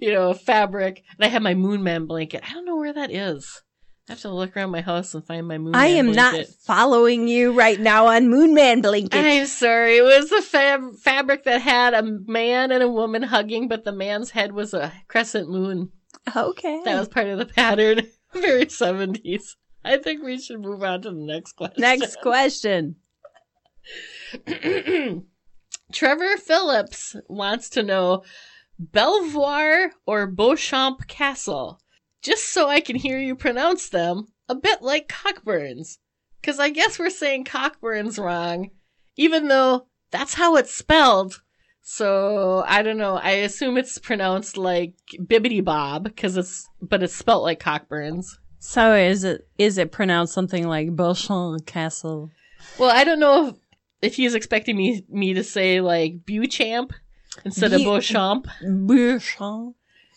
[0.00, 1.02] you know fabric.
[1.18, 2.42] And I have my Moon Man blanket.
[2.48, 3.62] I don't know where that is.
[4.08, 5.74] I have to look around my house and find my Moon.
[5.74, 6.54] I Man am not blanket.
[6.62, 9.18] following you right now on Moonman Blanket.
[9.22, 9.98] I'm sorry.
[9.98, 13.92] It was the fab- fabric that had a man and a woman hugging, but the
[13.92, 15.90] man's head was a crescent moon.
[16.34, 16.80] okay.
[16.86, 18.06] That was part of the pattern.
[18.42, 19.56] Very 70s.
[19.84, 21.80] I think we should move on to the next question.
[21.80, 22.96] Next question.
[25.92, 28.22] Trevor Phillips wants to know
[28.78, 31.80] Belvoir or Beauchamp Castle,
[32.22, 35.98] just so I can hear you pronounce them, a bit like Cockburns.
[36.40, 38.70] Because I guess we're saying Cockburns wrong,
[39.16, 41.42] even though that's how it's spelled.
[41.90, 43.16] So I don't know.
[43.16, 48.26] I assume it's pronounced like Bibbity Bob, because it's but it's spelt like Cockburns.
[48.58, 52.30] So is it is it pronounced something like Beauchamp Castle?
[52.78, 53.54] Well, I don't know if,
[54.02, 56.92] if he's expecting me me to say like Beauchamp
[57.46, 58.48] instead of Beauchamp.
[58.60, 59.74] Beauchamp.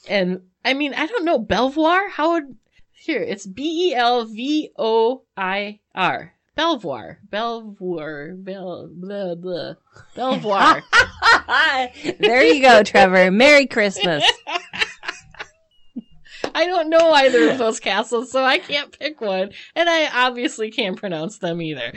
[0.09, 2.09] And I mean, I don't know Belvoir.
[2.09, 2.57] How would
[2.91, 3.21] here?
[3.21, 6.33] It's B E L V O I R.
[6.55, 7.19] Belvoir.
[7.29, 8.33] Belvoir.
[8.35, 9.73] Bel blah blah.
[10.15, 10.83] Belvoir.
[12.19, 13.31] there you go, Trevor.
[13.31, 14.23] Merry Christmas.
[16.53, 20.69] I don't know either of those castles, so I can't pick one, and I obviously
[20.69, 21.93] can't pronounce them either.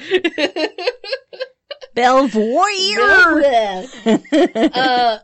[1.94, 3.42] Belvoir.
[4.74, 5.18] uh,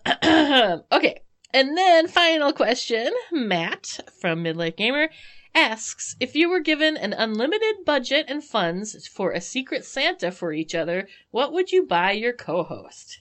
[0.93, 1.21] okay.
[1.53, 5.11] And then final question, Matt from Midlife Gamer
[5.55, 10.53] asks if you were given an unlimited budget and funds for a secret Santa for
[10.53, 13.21] each other, what would you buy your co-host?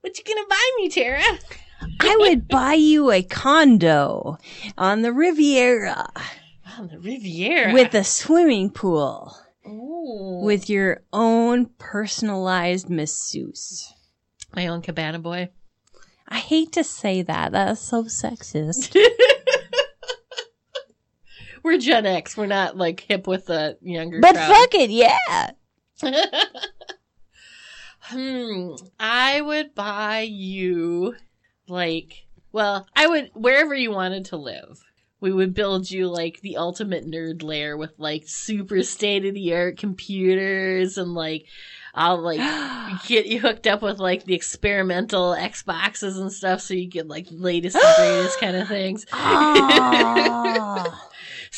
[0.00, 1.22] What you gonna buy me, Tara?
[2.00, 4.38] I would buy you a condo
[4.76, 6.10] on the Riviera
[6.78, 9.36] On the Riviera with a swimming pool
[9.66, 10.40] Ooh.
[10.44, 13.92] with your own personalized masseuse.
[14.54, 15.50] my own cabana boy.
[16.28, 17.52] I hate to say that.
[17.52, 18.94] That's so sexist.
[21.62, 22.36] We're Gen X.
[22.36, 24.48] We're not like hip with the younger But crowd.
[24.48, 25.50] fuck it, yeah.
[28.00, 28.74] hmm.
[28.98, 31.16] I would buy you
[31.68, 34.84] like well, I would wherever you wanted to live.
[35.20, 39.52] We would build you like the ultimate nerd lair with like super state of the
[39.54, 41.46] art computers and like
[41.92, 42.38] I'll like
[43.06, 47.26] get you hooked up with like the experimental Xboxes and stuff so you get like
[47.30, 49.06] latest and greatest kind of things.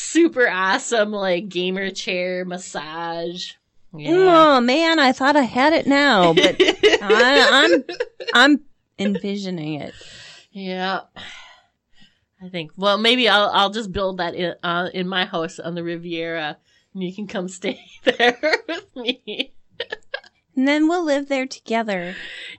[0.03, 3.53] Super awesome like gamer chair massage.
[3.95, 4.57] Yeah.
[4.57, 7.85] Oh man, I thought I had it now, but I, I'm
[8.35, 8.61] I'm
[8.99, 9.95] envisioning it.
[10.53, 11.01] Yeah.
[12.43, 12.73] I think.
[12.77, 16.57] Well, maybe I'll I'll just build that in uh, in my house on the Riviera,
[16.95, 19.53] and you can come stay there with me.
[20.57, 22.15] And then we'll live there together.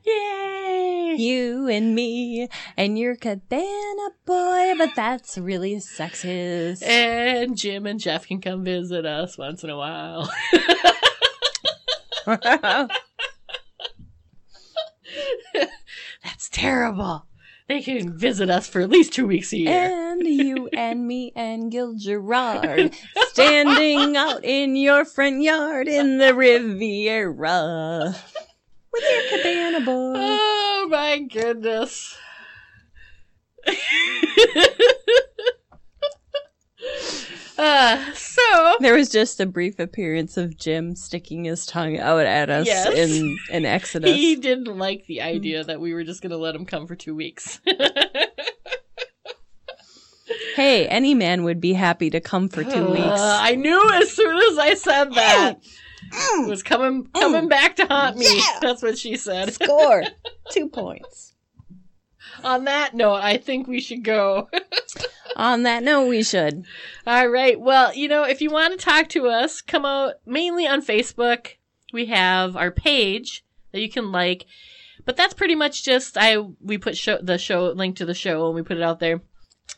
[0.06, 1.16] Yay!
[1.18, 2.48] You and me
[2.78, 6.84] and your cabana boy, but that's really sexist.
[6.84, 10.32] And Jim and Jeff can come visit us once in a while.
[16.24, 17.26] That's terrible.
[17.72, 19.72] They can visit us for at least two weeks a year.
[19.72, 22.94] and you and me and Gil Gerard
[23.30, 28.14] standing out in your front yard in the Riviera
[28.92, 30.16] with your cabana boy.
[30.18, 32.18] Oh my goodness.
[37.62, 42.50] uh, so There was just a brief appearance of Jim sticking his tongue out at
[42.50, 42.88] us Yes.
[42.98, 44.10] in in Exodus.
[44.16, 46.96] he didn't like the idea that we were just going to let him come for
[46.96, 47.60] two weeks.
[50.56, 53.06] Hey, any man would be happy to come for two Uh, weeks.
[53.22, 55.56] I knew as soon as I said that.
[56.14, 58.26] It was coming coming back to haunt me.
[58.38, 58.60] Yeah.
[58.62, 59.54] That's what she said.
[59.54, 60.04] Score
[60.52, 61.34] two points.
[62.44, 64.50] On that note, I think we should go.
[65.36, 66.66] On that note, we should.
[67.08, 67.60] All right.
[67.60, 71.56] Well, you know, if you want to talk to us, come out mainly on Facebook.
[71.94, 74.46] We have our page that you can like,
[75.06, 78.46] but that's pretty much just I we put show the show link to the show
[78.48, 79.22] and we put it out there.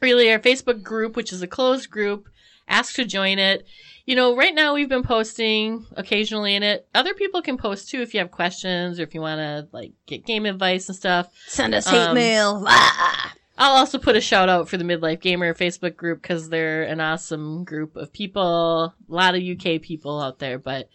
[0.02, 2.28] Really, our Facebook group, which is a closed group,
[2.68, 3.66] ask to join it.
[4.06, 6.88] You know, right now we've been posting occasionally in it.
[6.94, 9.94] Other people can post too if you have questions or if you want to like
[10.06, 11.30] get game advice and stuff.
[11.48, 12.64] Send us hate Um, mail.
[12.68, 13.34] Ah!
[13.58, 17.00] I'll also put a shout out for the Midlife Gamer Facebook group because they're an
[17.00, 18.42] awesome group of people.
[18.86, 20.90] A lot of UK people out there, but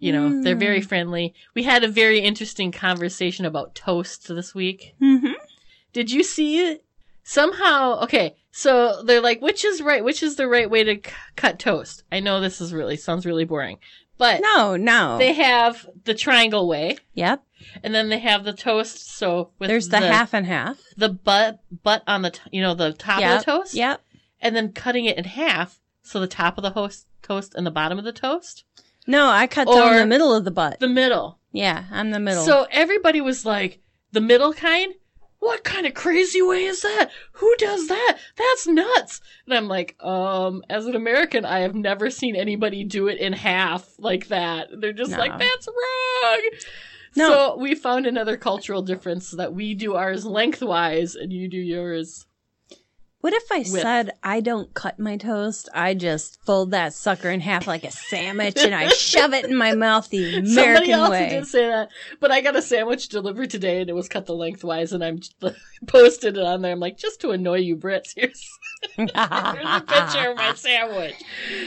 [0.00, 1.34] you know, they're very friendly.
[1.54, 4.94] We had a very interesting conversation about toast this week.
[5.02, 5.34] Mhm.
[5.92, 6.84] Did you see it?
[7.24, 10.02] Somehow, okay, so they're like, which is right?
[10.02, 12.02] Which is the right way to c- cut toast?
[12.10, 13.78] I know this is really, sounds really boring,
[14.16, 15.16] but No, no.
[15.18, 17.42] they have the triangle way yep.
[17.84, 19.16] and then they have the toast.
[19.16, 20.80] So with There's the, half and half.
[20.96, 23.30] the butt butt on the t- you know the top Yep.
[23.38, 24.00] of the toast Yep.
[24.40, 27.70] and then cutting it in half so the top of the host toast and the
[27.70, 28.64] bottom of the toast
[29.06, 30.80] No, I cut down the middle of the butt.
[30.80, 32.44] the middle yeah, I'm the middle.
[32.44, 33.80] so everybody was like
[34.12, 34.94] the middle kind
[35.40, 37.10] what kind of crazy way is that?
[37.32, 38.18] Who does that?
[38.36, 39.20] That's nuts.
[39.46, 43.32] And i'm like um as an american i have never seen anybody do it in
[43.32, 44.68] half like that.
[44.80, 45.18] They're just No.
[45.18, 46.50] like that's wrong.
[47.16, 47.28] No.
[47.28, 52.26] so we found another cultural difference that we do ours lengthwise and you do yours
[53.20, 55.68] what if I said I don't cut my toast?
[55.74, 59.56] I just fold that sucker in half like a sandwich and I shove it in
[59.56, 61.28] my mouth the American Somebody else way.
[61.30, 61.88] did say that,
[62.20, 65.20] but I got a sandwich delivered today and it was cut the lengthwise, and I'm
[65.86, 66.72] posted it on there.
[66.72, 68.12] I'm like, just to annoy you, Brits.
[68.16, 68.48] Here's,
[68.96, 71.14] here's a picture of my sandwich.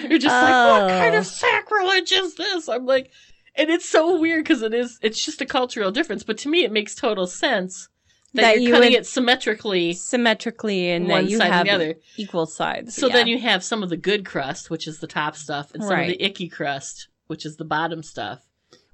[0.09, 0.51] You're just like,
[0.81, 1.19] what kind Oh.
[1.19, 2.69] of sacrilege is this?
[2.69, 3.11] I'm like,
[3.55, 4.97] and it's so weird because it is.
[5.01, 7.89] It's just a cultural difference, but to me, it makes total sense
[8.33, 9.93] that, That you're cutting would- it symmetrically.
[9.93, 11.95] Symmetrically and One that you side and have the other.
[12.17, 12.95] equal sides.
[12.95, 13.13] So yeah.
[13.13, 15.91] then you have some of the good crust, which is the top stuff, and some
[15.91, 16.11] Right.
[16.11, 18.39] of the icky crust, which is the bottom stuff,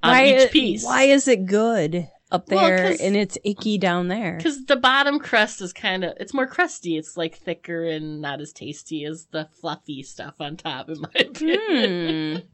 [0.02, 0.84] on why, each piece.
[0.84, 4.38] Why is it good up Well, and it's icky down there?
[4.38, 6.98] Because the bottom crust is kind of, it's more crusty.
[6.98, 11.10] It's like thicker and not as tasty as the fluffy stuff on top, in my
[11.20, 12.44] opinion.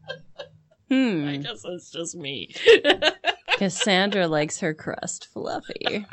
[0.90, 1.26] Hmm.
[1.28, 1.42] I Hmm.
[1.42, 2.54] guess it's just me.
[3.58, 6.06] Cassandra likes her crust fluffy.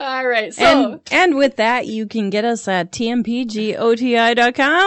[0.00, 3.36] All right, so and and with that, you can get us at tmpgoti.com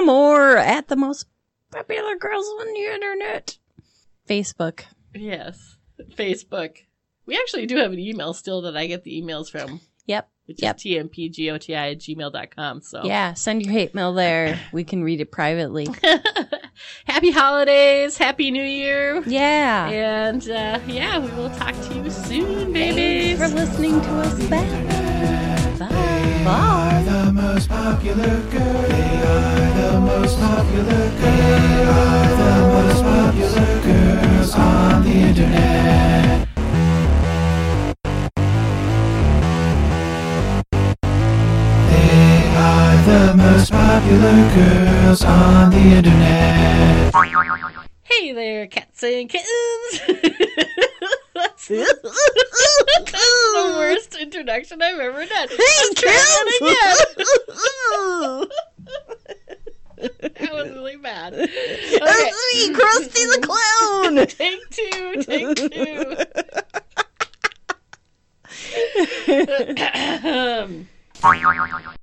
[0.09, 1.27] or at the most
[1.71, 3.57] popular girls on the internet.
[4.27, 4.85] Facebook.
[5.13, 5.77] yes,
[6.15, 6.77] Facebook.
[7.25, 9.81] We actually do have an email still that I get the emails from.
[10.45, 10.75] Which Yep.
[10.77, 12.81] is tmpgoti at gmail.com.
[12.81, 14.59] So Yeah, send your hate mail there.
[14.73, 15.87] We can read it privately.
[17.05, 19.87] happy holidays, happy New Year, Yeah.
[19.89, 23.37] and uh, yeah, we will talk to you soon, babies.
[23.39, 24.69] Thanks for listening to us back.
[25.79, 25.87] Bye.
[25.87, 26.51] They Bye.
[26.51, 28.81] are the most popular girl.
[28.89, 31.21] They are the most popular girl.
[31.21, 36.47] They are the most popular girls on the internet.
[43.05, 47.13] The most popular girls on the internet.
[48.03, 50.01] Hey there, cats and kittens.
[51.33, 55.47] that's, that's the worst introduction I've ever done.
[55.49, 55.55] Hey,
[60.01, 61.33] that was really bad.
[61.33, 61.49] Okay.
[61.49, 64.27] me, Krusty the Clown.
[64.27, 66.15] Take two, take two.
[70.23, 70.87] Um,